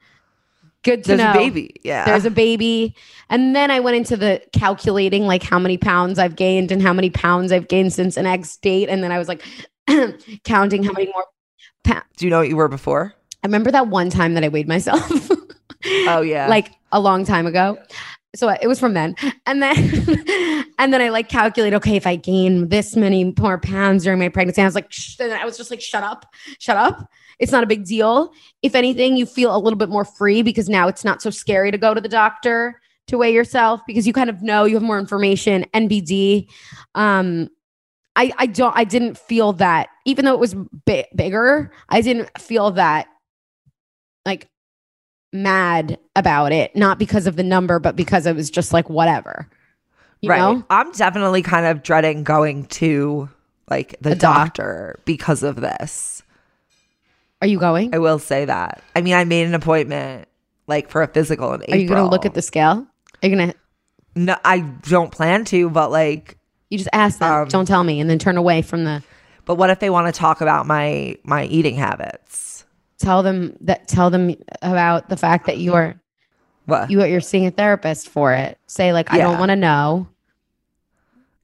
Good 0.83 1.05
to 1.05 1.09
There's 1.09 1.19
know. 1.19 1.33
a 1.33 1.35
baby. 1.35 1.77
Yeah. 1.85 2.07
There's 2.07 2.25
a 2.25 2.31
baby. 2.31 2.97
And 3.29 3.55
then 3.55 3.71
I 3.71 3.81
went 3.81 3.97
into 3.99 4.17
the 4.17 4.43
calculating 4.55 5.27
like 5.27 5.43
how 5.43 5.59
many 5.59 5.77
pounds 5.77 6.19
I've 6.19 6.37
gained 6.37 6.73
and 6.73 6.81
how 6.81 6.95
many 6.95 7.11
pounds 7.11 7.53
I've 7.53 7.69
gained 7.69 7.93
since 7.93 8.17
an 8.17 8.25
X 8.25 8.57
date. 8.57 8.89
And 8.89 9.05
then 9.05 9.13
I 9.13 9.19
was 9.19 9.29
like 9.29 9.43
counting 10.45 10.83
how 10.83 10.93
many 10.93 11.13
more. 11.13 11.27
Do 11.85 12.27
you 12.27 12.31
know 12.31 12.39
what 12.39 12.49
you 12.49 12.57
were 12.57 12.69
before? 12.69 13.15
I 13.43 13.47
remember 13.47 13.71
that 13.71 13.89
one 13.89 14.11
time 14.11 14.35
that 14.35 14.45
I 14.45 14.49
weighed 14.49 14.69
myself. 14.69 15.31
Oh 16.07 16.21
yeah. 16.21 16.47
like 16.47 16.73
a 16.93 17.01
long 17.01 17.25
time 17.25 17.47
ago. 17.47 17.79
So 18.37 18.51
it 18.51 18.67
was 18.67 18.79
from 18.79 18.93
then. 18.93 19.15
And 19.47 19.63
then 19.63 19.77
and 20.79 20.93
then 20.93 21.01
I 21.01 21.09
like 21.09 21.31
calculate, 21.31 21.73
okay, 21.73 21.97
if 21.97 22.07
I 22.07 22.17
gain 22.17 22.69
this 22.69 22.97
many 22.97 23.33
more 23.39 23.59
pounds 23.59 24.05
during 24.05 24.19
my 24.19 24.29
pregnancy, 24.29 24.61
I 24.61 24.67
was 24.67 24.75
like, 24.75 24.93
sh- 24.93 25.19
and 25.19 25.33
I 25.33 25.47
was 25.47 25.57
just 25.57 25.71
like, 25.71 25.81
shut 25.81 26.05
up, 26.05 26.27
shut 26.59 26.77
up. 26.77 27.09
It's 27.39 27.51
not 27.51 27.65
a 27.65 27.67
big 27.67 27.87
deal. 27.87 28.31
If 28.61 28.75
anything, 28.75 29.17
you 29.17 29.25
feel 29.25 29.57
a 29.57 29.59
little 29.59 29.79
bit 29.79 29.89
more 29.89 30.05
free 30.05 30.43
because 30.43 30.69
now 30.69 30.87
it's 30.87 31.03
not 31.03 31.23
so 31.23 31.31
scary 31.31 31.71
to 31.71 31.79
go 31.79 31.95
to 31.95 32.01
the 32.03 32.09
doctor 32.11 32.79
to 33.07 33.17
weigh 33.17 33.33
yourself 33.33 33.81
because 33.87 34.07
you 34.07 34.13
kind 34.13 34.29
of 34.29 34.43
know 34.43 34.65
you 34.65 34.75
have 34.75 34.83
more 34.83 34.99
information. 34.99 35.65
NBD. 35.73 36.47
Um, 36.95 37.49
I 38.17 38.33
I 38.39 38.47
don't 38.47 38.77
I 38.77 38.85
didn't 38.85 39.17
feel 39.17 39.53
that 39.55 39.89
even 40.05 40.25
though 40.25 40.35
it 40.35 40.41
was 40.41 40.55
bi- 40.87 41.09
bigger, 41.15 41.73
I 41.89 42.01
didn't 42.01 42.31
feel 42.39 42.73
that 42.73 43.09
like 44.27 44.49
mad 45.33 45.99
about 46.17 46.53
it, 46.53 46.75
not 46.75 46.99
because 46.99 47.27
of 47.27 47.37
the 47.37 47.43
number, 47.43 47.79
but 47.79 47.97
because 47.97 48.27
it 48.27 48.35
was 48.35 48.51
just 48.51 48.73
like 48.73 48.91
whatever. 48.91 49.49
You 50.21 50.31
right. 50.31 50.39
know? 50.39 50.65
I'm 50.69 50.93
definitely 50.93 51.43
kind 51.43 51.67
of 51.67 51.83
dreading 51.83 52.25
going 52.25 52.67
to 52.67 53.31
like 53.71 53.97
the 54.01 54.15
doc. 54.15 54.37
doctor 54.37 55.01
because 55.05 55.43
of 55.43 55.57
this. 55.57 56.23
Are 57.41 57.47
you 57.47 57.59
going? 57.59 57.95
I 57.95 57.99
will 57.99 58.19
say 58.19 58.45
that. 58.45 58.83
I 58.95 59.01
mean, 59.01 59.15
I 59.15 59.25
made 59.25 59.47
an 59.47 59.55
appointment 59.55 60.29
like 60.67 60.91
for 60.91 61.03
a 61.03 61.09
physical 61.09 61.55
in 61.55 61.63
April. 61.63 61.75
Are 61.75 61.81
you 61.81 61.89
going 61.89 62.05
to 62.05 62.11
look 62.11 62.27
at 62.27 62.35
the 62.35 62.43
scale? 62.43 62.87
Are 63.23 63.29
you 63.29 63.35
going 63.35 63.51
to 63.51 63.57
No, 64.15 64.37
I 64.45 64.61
don't 64.61 65.11
plan 65.11 65.47
to, 65.47 65.71
but 65.71 65.91
like 65.91 66.37
you 66.71 66.79
just 66.79 66.91
ask 66.93 67.19
them, 67.19 67.31
Um, 67.33 67.49
don't 67.49 67.67
tell 67.67 67.85
me 67.85 68.01
and 68.01 68.09
then 68.09 68.19
turn 68.19 68.37
away 68.37 68.63
from 68.63 68.85
the 68.85 69.03
but 69.45 69.57
what 69.57 69.71
if 69.71 69.81
they 69.81 69.91
want 69.91 70.13
to 70.13 70.19
talk 70.19 70.41
about 70.41 70.67
my 70.67 71.17
my 71.25 71.45
eating 71.45 71.75
habits? 71.77 72.65
tell 72.99 73.23
them 73.23 73.57
that 73.63 73.89
tell 73.89 74.11
them 74.11 74.35
about 74.63 75.09
the 75.09 75.17
fact 75.17 75.47
that 75.47 75.59
you're 75.59 76.01
What? 76.67 76.91
you 76.91 77.03
you're 77.05 77.21
seeing 77.21 77.47
a 77.47 77.51
therapist 77.51 78.09
for 78.09 78.33
it. 78.35 78.59
Say 78.67 78.93
like 78.93 79.13
I 79.13 79.19
don't 79.19 79.39
want 79.39 79.49
to 79.51 79.57
know. 79.57 80.07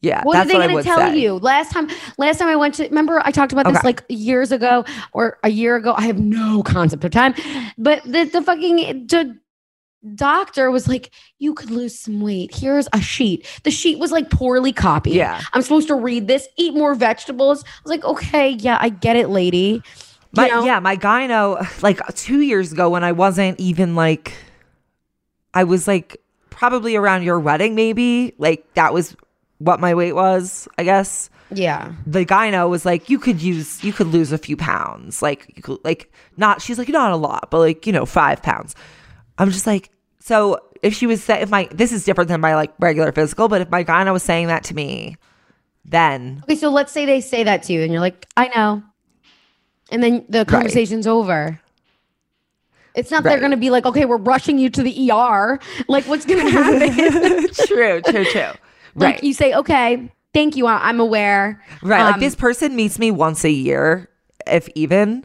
yeah, 0.02 0.22
What 0.22 0.36
are 0.36 0.44
they 0.44 0.52
going 0.52 0.76
to 0.76 0.82
tell 0.82 0.98
say. 0.98 1.18
you? 1.18 1.34
Last 1.34 1.72
time, 1.72 1.88
last 2.18 2.38
time 2.38 2.48
I 2.48 2.56
went 2.56 2.74
to, 2.74 2.84
remember 2.84 3.20
I 3.24 3.30
talked 3.30 3.52
about 3.52 3.66
this 3.72 3.82
like 3.82 4.04
years 4.08 4.52
ago 4.52 4.84
or 5.12 5.38
a 5.42 5.48
year 5.48 5.74
ago. 5.76 5.94
I 5.96 6.02
have 6.02 6.18
no 6.18 6.62
concept 6.62 7.02
of 7.04 7.10
time, 7.10 7.34
but 7.78 8.02
the 8.04 8.24
the 8.24 8.42
fucking 8.42 9.06
the 9.08 9.36
doctor 10.14 10.70
was 10.70 10.86
like, 10.88 11.10
"You 11.38 11.54
could 11.54 11.70
lose 11.70 11.98
some 11.98 12.20
weight. 12.20 12.54
Here's 12.54 12.88
a 12.92 13.00
sheet." 13.00 13.46
The 13.64 13.70
sheet 13.70 13.98
was 13.98 14.12
like 14.12 14.30
poorly 14.30 14.72
copied. 14.72 15.14
Yeah. 15.14 15.40
I'm 15.52 15.62
supposed 15.62 15.88
to 15.88 15.94
read 15.94 16.28
this. 16.28 16.46
Eat 16.56 16.74
more 16.74 16.94
vegetables. 16.94 17.64
I 17.64 17.68
was 17.84 17.90
like, 17.90 18.04
"Okay, 18.04 18.50
yeah, 18.50 18.78
I 18.80 18.88
get 18.88 19.16
it, 19.16 19.28
lady." 19.28 19.82
You 20.32 20.48
know? 20.48 20.64
yeah, 20.64 20.80
my 20.80 20.96
gyno, 20.96 21.82
like 21.82 22.06
two 22.14 22.40
years 22.40 22.72
ago 22.72 22.90
when 22.90 23.02
I 23.02 23.12
wasn't 23.12 23.58
even 23.58 23.94
like, 23.94 24.34
I 25.54 25.64
was 25.64 25.88
like 25.88 26.18
probably 26.50 26.94
around 26.94 27.22
your 27.22 27.40
wedding, 27.40 27.74
maybe. 27.74 28.34
Like 28.36 28.72
that 28.74 28.92
was 28.92 29.16
what 29.58 29.80
my 29.80 29.94
weight 29.94 30.12
was, 30.12 30.68
I 30.76 30.84
guess. 30.84 31.30
yeah. 31.50 31.92
The 32.06 32.26
gyno 32.26 32.68
was 32.68 32.84
like, 32.84 33.08
you 33.08 33.18
could 33.18 33.40
use, 33.40 33.82
you 33.82 33.94
could 33.94 34.08
lose 34.08 34.30
a 34.32 34.36
few 34.36 34.56
pounds. 34.58 35.22
Like, 35.22 35.50
you 35.56 35.62
could, 35.62 35.78
like, 35.84 36.12
not, 36.36 36.60
she's 36.60 36.76
like, 36.76 36.88
not 36.90 37.12
a 37.12 37.16
lot, 37.16 37.50
but 37.50 37.60
like, 37.60 37.86
you 37.86 37.92
know, 37.92 38.04
five 38.04 38.42
pounds. 38.42 38.74
I'm 39.38 39.50
just 39.50 39.66
like, 39.66 39.88
so 40.26 40.58
if 40.82 40.92
she 40.92 41.06
was, 41.06 41.22
say, 41.22 41.40
if 41.40 41.50
my, 41.50 41.68
this 41.70 41.92
is 41.92 42.04
different 42.04 42.26
than 42.26 42.40
my 42.40 42.56
like 42.56 42.72
regular 42.80 43.12
physical, 43.12 43.46
but 43.46 43.60
if 43.60 43.70
my 43.70 43.84
gyno 43.84 44.12
was 44.12 44.24
saying 44.24 44.48
that 44.48 44.64
to 44.64 44.74
me, 44.74 45.16
then 45.84 46.40
Okay, 46.42 46.56
so 46.56 46.68
let's 46.68 46.90
say 46.90 47.06
they 47.06 47.20
say 47.20 47.44
that 47.44 47.62
to 47.64 47.72
you, 47.72 47.82
and 47.82 47.92
you're 47.92 48.00
like, 48.00 48.26
"I 48.36 48.48
know," 48.48 48.82
and 49.92 50.02
then 50.02 50.24
the 50.28 50.44
conversation's 50.44 51.06
over. 51.06 51.60
It's 52.96 53.12
not 53.12 53.22
they're 53.22 53.38
going 53.38 53.52
to 53.52 53.56
be 53.56 53.70
like, 53.70 53.86
"Okay, 53.86 54.04
we're 54.04 54.16
rushing 54.16 54.58
you 54.58 54.68
to 54.70 54.82
the 54.82 55.12
ER." 55.12 55.60
Like, 55.86 56.04
what's 56.08 56.26
going 56.26 56.44
to 56.44 56.50
happen? 56.50 57.48
true, 57.68 58.02
true, 58.02 58.24
true. 58.24 58.40
like 58.40 58.56
Right. 58.96 59.22
you 59.22 59.32
say, 59.32 59.54
"Okay, 59.54 60.10
thank 60.34 60.56
you, 60.56 60.66
I'm 60.66 60.98
aware." 60.98 61.62
Right. 61.82 62.02
like 62.02 62.14
Um, 62.14 62.20
this 62.20 62.34
person 62.34 62.74
meets 62.74 62.98
me 62.98 63.12
once 63.12 63.44
a 63.44 63.50
year, 63.50 64.08
if 64.48 64.68
even. 64.74 65.24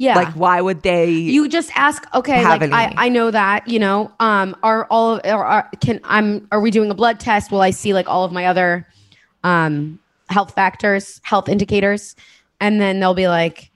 Yeah. 0.00 0.14
Like, 0.14 0.32
why 0.34 0.62
would 0.62 0.80
they? 0.80 1.10
you 1.10 1.46
just 1.46 1.70
ask, 1.76 2.02
okay, 2.14 2.42
like 2.42 2.62
I, 2.62 2.84
any. 2.84 2.94
I 2.96 3.08
know 3.10 3.30
that, 3.30 3.68
you 3.68 3.78
know, 3.78 4.10
um, 4.18 4.56
are 4.62 4.86
all 4.86 5.16
of, 5.16 5.20
are, 5.26 5.44
are, 5.44 5.70
can 5.82 6.00
I'm, 6.04 6.48
are 6.50 6.58
we 6.58 6.70
doing 6.70 6.90
a 6.90 6.94
blood 6.94 7.20
test? 7.20 7.52
Will 7.52 7.60
I 7.60 7.68
see 7.68 7.92
like 7.92 8.08
all 8.08 8.24
of 8.24 8.32
my 8.32 8.46
other, 8.46 8.86
um, 9.44 10.00
health 10.30 10.54
factors, 10.54 11.20
health 11.22 11.50
indicators? 11.50 12.16
And 12.62 12.80
then 12.80 12.98
they'll 12.98 13.12
be 13.12 13.28
like, 13.28 13.70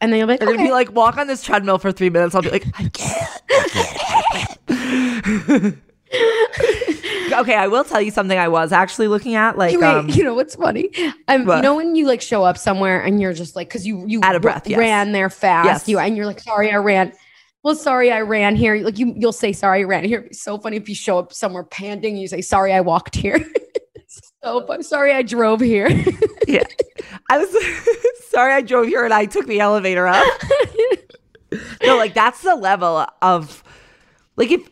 and 0.00 0.10
then 0.10 0.18
you'll 0.18 0.26
be 0.26 0.32
like, 0.32 0.40
They're 0.40 0.48
gonna 0.48 0.54
okay. 0.54 0.68
be 0.68 0.72
like, 0.72 0.92
walk 0.92 1.18
on 1.18 1.26
this 1.26 1.44
treadmill 1.44 1.76
for 1.76 1.92
three 1.92 2.08
minutes. 2.08 2.34
I'll 2.34 2.40
be 2.40 2.48
like, 2.48 2.66
I 2.78 2.88
can't. 2.88 3.42
I 3.50 4.58
can't. 4.66 5.78
okay, 7.32 7.54
I 7.54 7.66
will 7.68 7.84
tell 7.84 8.00
you 8.00 8.10
something. 8.10 8.38
I 8.38 8.48
was 8.48 8.72
actually 8.72 9.08
looking 9.08 9.34
at 9.34 9.56
like, 9.56 9.78
Wait, 9.78 9.84
um, 9.84 10.08
you 10.08 10.22
know 10.24 10.34
what's 10.34 10.54
funny? 10.54 10.90
You 10.94 11.12
What? 11.44 11.62
know 11.62 11.74
when 11.76 11.94
you 11.94 12.06
like 12.06 12.20
show 12.20 12.44
up 12.44 12.58
somewhere 12.58 13.00
and 13.00 13.20
you're 13.20 13.32
just 13.32 13.56
like, 13.56 13.68
because 13.68 13.86
you 13.86 14.04
you 14.06 14.20
Out 14.22 14.34
of 14.36 14.42
breath, 14.42 14.66
yes. 14.66 14.78
ran 14.78 15.12
there 15.12 15.30
fast, 15.30 15.66
Yes. 15.66 15.88
you 15.88 15.98
and 15.98 16.16
you're 16.16 16.26
like, 16.26 16.40
sorry, 16.40 16.70
I 16.72 16.76
ran. 16.76 17.12
Well, 17.62 17.74
sorry, 17.76 18.10
I 18.10 18.20
ran 18.22 18.56
here. 18.56 18.76
Like 18.76 18.98
you, 18.98 19.14
you'll 19.16 19.32
say, 19.32 19.52
sorry, 19.52 19.80
I 19.80 19.84
ran 19.84 20.04
here. 20.04 20.28
So 20.32 20.58
funny 20.58 20.76
if 20.76 20.88
you 20.88 20.94
show 20.96 21.18
up 21.18 21.32
somewhere 21.32 21.62
panting, 21.64 22.16
you 22.16 22.26
say, 22.28 22.40
sorry, 22.40 22.72
I 22.72 22.80
walked 22.80 23.14
here. 23.14 23.38
so 24.42 24.66
fun. 24.66 24.82
Sorry, 24.82 25.12
I 25.12 25.22
drove 25.22 25.60
here. 25.60 25.88
yeah. 26.48 26.64
I 27.30 27.38
was 27.38 27.56
sorry 28.30 28.52
I 28.52 28.62
drove 28.62 28.86
here 28.88 29.04
and 29.04 29.14
I 29.14 29.26
took 29.26 29.46
the 29.46 29.60
elevator 29.60 30.06
up. 30.08 30.26
no, 31.84 31.96
like 31.96 32.14
that's 32.14 32.42
the 32.42 32.54
level 32.56 33.06
of 33.22 33.62
like 34.36 34.50
if 34.50 34.68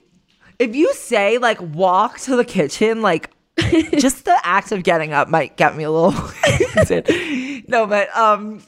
if 0.60 0.76
you 0.76 0.92
say 0.92 1.38
like 1.38 1.58
walk 1.60 2.20
to 2.20 2.36
the 2.36 2.44
kitchen, 2.44 3.02
like 3.02 3.30
just 3.98 4.26
the 4.26 4.38
act 4.44 4.70
of 4.70 4.84
getting 4.84 5.12
up 5.12 5.28
might 5.28 5.56
get 5.56 5.74
me 5.74 5.82
a 5.84 5.90
little 5.90 6.12
no, 7.68 7.86
but 7.86 8.14
um 8.16 8.62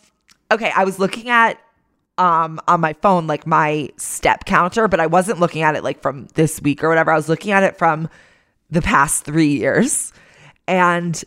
okay, 0.50 0.72
I 0.74 0.84
was 0.84 0.98
looking 0.98 1.28
at 1.28 1.60
um 2.18 2.60
on 2.66 2.80
my 2.80 2.94
phone 2.94 3.26
like 3.26 3.46
my 3.46 3.90
step 3.98 4.46
counter, 4.46 4.88
but 4.88 5.00
I 5.00 5.06
wasn't 5.06 5.38
looking 5.38 5.62
at 5.62 5.76
it 5.76 5.84
like 5.84 6.00
from 6.00 6.28
this 6.34 6.60
week 6.62 6.82
or 6.82 6.88
whatever. 6.88 7.12
I 7.12 7.16
was 7.16 7.28
looking 7.28 7.52
at 7.52 7.62
it 7.62 7.76
from 7.76 8.08
the 8.70 8.82
past 8.82 9.24
3 9.24 9.46
years. 9.46 10.14
And 10.66 11.22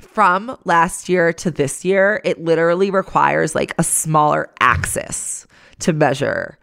from 0.00 0.56
last 0.64 1.10
year 1.10 1.32
to 1.34 1.50
this 1.50 1.84
year, 1.84 2.22
it 2.24 2.42
literally 2.42 2.90
requires 2.90 3.54
like 3.54 3.74
a 3.76 3.84
smaller 3.84 4.48
axis 4.60 5.46
to 5.80 5.92
measure 5.92 6.56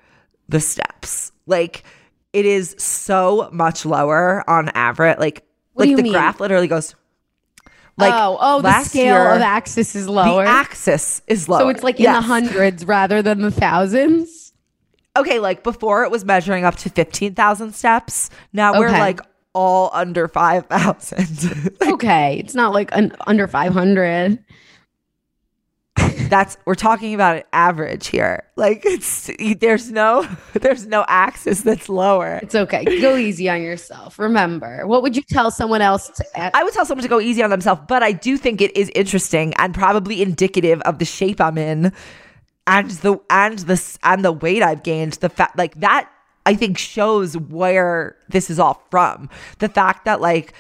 the 0.50 0.60
steps. 0.60 1.32
Like 1.46 1.84
it 2.34 2.46
is 2.46 2.76
so 2.78 3.50
much 3.52 3.86
lower 3.86 4.50
on 4.50 4.70
average. 4.70 5.20
Like 5.20 5.44
What 5.74 5.88
like 5.88 5.98
the 5.98 6.04
mean? 6.04 6.14
graph 6.14 6.40
literally 6.40 6.68
goes 6.68 6.96
like 7.98 8.14
oh, 8.14 8.38
oh, 8.40 8.62
the 8.62 8.84
scale 8.84 9.04
year, 9.04 9.34
of 9.34 9.42
axis 9.42 9.96
is 9.96 10.08
lower. 10.08 10.44
The 10.44 10.50
axis 10.50 11.22
is 11.28 11.50
lower. 11.50 11.60
So 11.60 11.70
it's 11.70 11.84
like 11.84 12.00
in 12.00 12.12
the 12.12 12.22
hundreds 12.22 12.86
rather 12.86 13.22
than 13.22 13.42
the 13.42 13.52
thousands. 13.52 14.54
Okay, 15.18 15.40
like 15.40 15.64
before 15.64 16.04
it 16.04 16.12
was 16.12 16.24
measuring 16.24 16.64
up 16.64 16.78
to 16.78 16.90
15,000 16.90 17.76
steps. 17.76 18.30
Now 18.54 18.80
we're 18.80 18.90
like 18.90 19.20
all 19.54 19.90
under 19.94 20.30
5,000. 20.30 21.78
okay, 21.82 22.38
it's 22.40 22.56
not 22.56 22.74
like 22.74 22.90
an, 22.94 23.14
under 23.28 23.48
five 23.48 23.74
hundred. 23.74 24.44
That's 26.30 26.58
we're 26.66 26.76
talking 26.76 27.14
about 27.14 27.38
an 27.38 27.44
average 27.52 28.08
here. 28.08 28.44
Like 28.56 28.84
it's 28.86 29.30
there's 29.60 29.92
no 29.92 30.28
there's 30.54 30.86
no 30.88 31.04
axis 31.08 31.62
that's 31.62 31.90
lower. 31.90 32.40
It's 32.42 32.56
okay. 32.56 32.86
Go 33.02 33.18
easy 33.18 33.50
on 33.50 33.62
yourself. 33.62 34.18
Remember, 34.18 34.88
what 34.88 35.02
would 35.04 35.16
you 35.16 35.24
tell 35.24 35.52
someone 35.52 35.82
else? 35.82 36.10
To, 36.10 36.58
I 36.58 36.64
would 36.64 36.74
tell 36.74 36.86
someone 36.86 37.04
to 37.04 37.10
go 37.10 37.20
easy 37.20 37.44
on 37.44 37.50
themselves, 37.50 37.82
but 37.88 38.04
I 38.04 38.12
do 38.12 38.38
think 38.38 38.62
it 38.62 38.76
is 38.78 38.90
interesting 38.96 39.54
and 39.56 39.74
probably 39.74 40.22
indicative 40.22 40.82
of 40.82 41.00
the 41.00 41.06
shape 41.06 41.42
I'm 41.42 41.58
in 41.58 41.92
and 42.68 42.90
the 42.90 43.18
and 43.30 43.60
the 43.60 43.98
and 44.04 44.24
the 44.24 44.32
weight 44.32 44.64
I've 44.64 44.84
gained. 44.84 45.14
The 45.14 45.30
fact 45.30 45.58
like 45.58 45.80
that 45.82 46.10
I 46.46 46.56
think 46.56 46.78
shows 46.78 47.38
where 47.38 48.16
this 48.30 48.50
is 48.50 48.60
all 48.60 48.86
from. 48.90 49.30
The 49.60 49.70
fact 49.70 50.06
that 50.06 50.22
like 50.22 50.54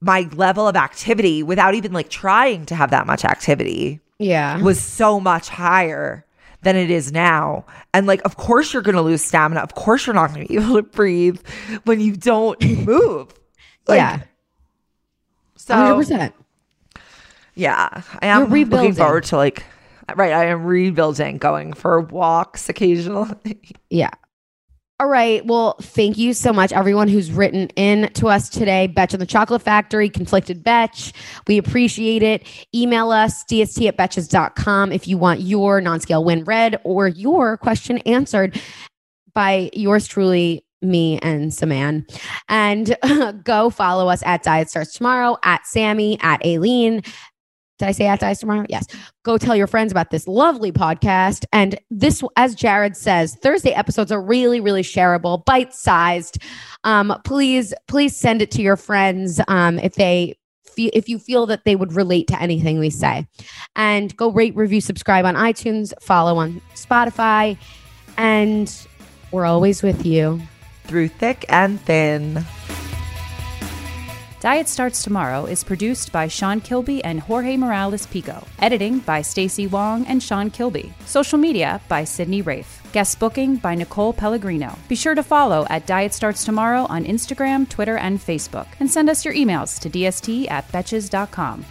my 0.00 0.28
level 0.34 0.68
of 0.68 0.76
activity 0.76 1.42
without 1.42 1.74
even 1.74 1.92
like 1.92 2.10
trying 2.10 2.66
to 2.66 2.74
have 2.74 2.90
that 2.90 3.06
much 3.06 3.24
activity 3.24 4.00
yeah, 4.18 4.60
was 4.60 4.80
so 4.80 5.18
much 5.20 5.48
higher 5.48 6.24
than 6.62 6.76
it 6.76 6.90
is 6.90 7.12
now. 7.12 7.64
And 7.92 8.06
like, 8.06 8.22
of 8.24 8.36
course, 8.36 8.72
you're 8.72 8.82
going 8.82 8.94
to 8.96 9.02
lose 9.02 9.22
stamina. 9.22 9.60
Of 9.60 9.74
course, 9.74 10.06
you're 10.06 10.14
not 10.14 10.32
going 10.32 10.46
to 10.46 10.48
be 10.48 10.56
able 10.62 10.76
to 10.76 10.82
breathe 10.82 11.40
when 11.84 12.00
you 12.00 12.16
don't 12.16 12.62
move. 12.86 13.32
Like, 13.86 13.98
yeah, 13.98 14.22
So, 15.56 15.74
hundred 15.74 15.96
percent. 15.96 16.34
yeah, 17.54 18.02
I 18.20 18.26
am 18.26 18.48
looking 18.50 18.94
forward 18.94 19.24
to 19.24 19.36
like, 19.36 19.62
right, 20.16 20.32
I 20.32 20.46
am 20.46 20.64
rebuilding, 20.64 21.36
going 21.38 21.72
for 21.74 22.00
walks 22.00 22.68
occasionally. 22.68 23.60
Yeah. 23.90 24.10
All 25.00 25.08
right. 25.08 25.44
Well, 25.44 25.74
thank 25.82 26.16
you 26.16 26.32
so 26.32 26.52
much, 26.52 26.72
everyone 26.72 27.08
who's 27.08 27.32
written 27.32 27.68
in 27.70 28.12
to 28.12 28.28
us 28.28 28.48
today. 28.48 28.86
Betch 28.86 29.12
and 29.12 29.20
the 29.20 29.26
Chocolate 29.26 29.60
Factory, 29.60 30.08
Conflicted 30.08 30.62
Betch. 30.62 31.12
We 31.48 31.58
appreciate 31.58 32.22
it. 32.22 32.46
Email 32.72 33.10
us, 33.10 33.44
dst 33.44 33.88
at 33.88 33.96
betches.com, 33.96 34.92
if 34.92 35.08
you 35.08 35.18
want 35.18 35.40
your 35.40 35.80
non 35.80 35.98
scale 35.98 36.22
win 36.22 36.44
read 36.44 36.80
or 36.84 37.08
your 37.08 37.56
question 37.56 37.98
answered 37.98 38.60
by 39.32 39.68
yours 39.72 40.06
truly, 40.06 40.64
me 40.80 41.18
and 41.22 41.52
Saman. 41.52 42.06
And 42.48 42.96
go 43.44 43.70
follow 43.70 44.08
us 44.08 44.22
at 44.24 44.44
Diet 44.44 44.70
Starts 44.70 44.92
Tomorrow, 44.92 45.38
at 45.42 45.66
Sami, 45.66 46.20
at 46.20 46.40
Aleen. 46.44 47.04
Did 47.78 47.88
I 47.88 47.92
say 47.92 48.06
at 48.06 48.20
Diet 48.20 48.38
Tomorrow? 48.38 48.66
Yes 48.68 48.86
go 49.24 49.38
tell 49.38 49.56
your 49.56 49.66
friends 49.66 49.90
about 49.90 50.10
this 50.10 50.28
lovely 50.28 50.70
podcast. 50.70 51.44
And 51.52 51.78
this, 51.90 52.22
as 52.36 52.54
Jared 52.54 52.96
says, 52.96 53.36
Thursday 53.36 53.72
episodes 53.72 54.12
are 54.12 54.20
really, 54.20 54.60
really 54.60 54.82
shareable, 54.82 55.44
bite 55.44 55.74
sized. 55.74 56.38
Um, 56.84 57.18
please, 57.24 57.74
please 57.88 58.16
send 58.16 58.42
it 58.42 58.50
to 58.52 58.62
your 58.62 58.76
friends 58.76 59.40
um, 59.48 59.78
if 59.80 59.94
they 59.94 60.36
if 60.76 61.08
you 61.08 61.20
feel 61.20 61.46
that 61.46 61.64
they 61.64 61.76
would 61.76 61.92
relate 61.92 62.26
to 62.26 62.42
anything 62.42 62.80
we 62.80 62.90
say. 62.90 63.28
And 63.76 64.14
go 64.16 64.32
rate, 64.32 64.56
review, 64.56 64.80
subscribe 64.80 65.24
on 65.24 65.36
iTunes, 65.36 65.92
follow 66.00 66.36
on 66.38 66.60
Spotify, 66.74 67.56
and 68.16 68.74
we're 69.30 69.44
always 69.44 69.84
with 69.84 70.04
you. 70.04 70.42
Through 70.86 71.08
thick 71.08 71.44
and 71.48 71.80
thin. 71.82 72.44
Diet 74.44 74.68
Starts 74.68 75.02
Tomorrow 75.02 75.46
is 75.46 75.64
produced 75.64 76.12
by 76.12 76.28
Sean 76.28 76.60
Kilby 76.60 77.02
and 77.02 77.18
Jorge 77.18 77.56
Morales 77.56 78.04
Pico. 78.04 78.46
Editing 78.58 78.98
by 78.98 79.22
Stacey 79.22 79.66
Wong 79.66 80.04
and 80.04 80.22
Sean 80.22 80.50
Kilby. 80.50 80.92
Social 81.06 81.38
media 81.38 81.80
by 81.88 82.04
Sydney 82.04 82.42
Rafe. 82.42 82.82
Guest 82.92 83.18
booking 83.18 83.56
by 83.56 83.74
Nicole 83.74 84.12
Pellegrino. 84.12 84.76
Be 84.86 84.96
sure 84.96 85.14
to 85.14 85.22
follow 85.22 85.66
at 85.70 85.86
Diet 85.86 86.12
Starts 86.12 86.44
Tomorrow 86.44 86.84
on 86.90 87.06
Instagram, 87.06 87.66
Twitter, 87.66 87.96
and 87.96 88.20
Facebook. 88.20 88.66
And 88.80 88.90
send 88.90 89.08
us 89.08 89.24
your 89.24 89.32
emails 89.32 89.80
to 89.80 89.88
dst 89.88 90.50
at 90.50 90.68
betches.com. 90.68 91.64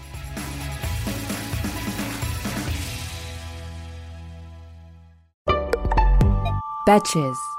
Betches. 6.87 7.52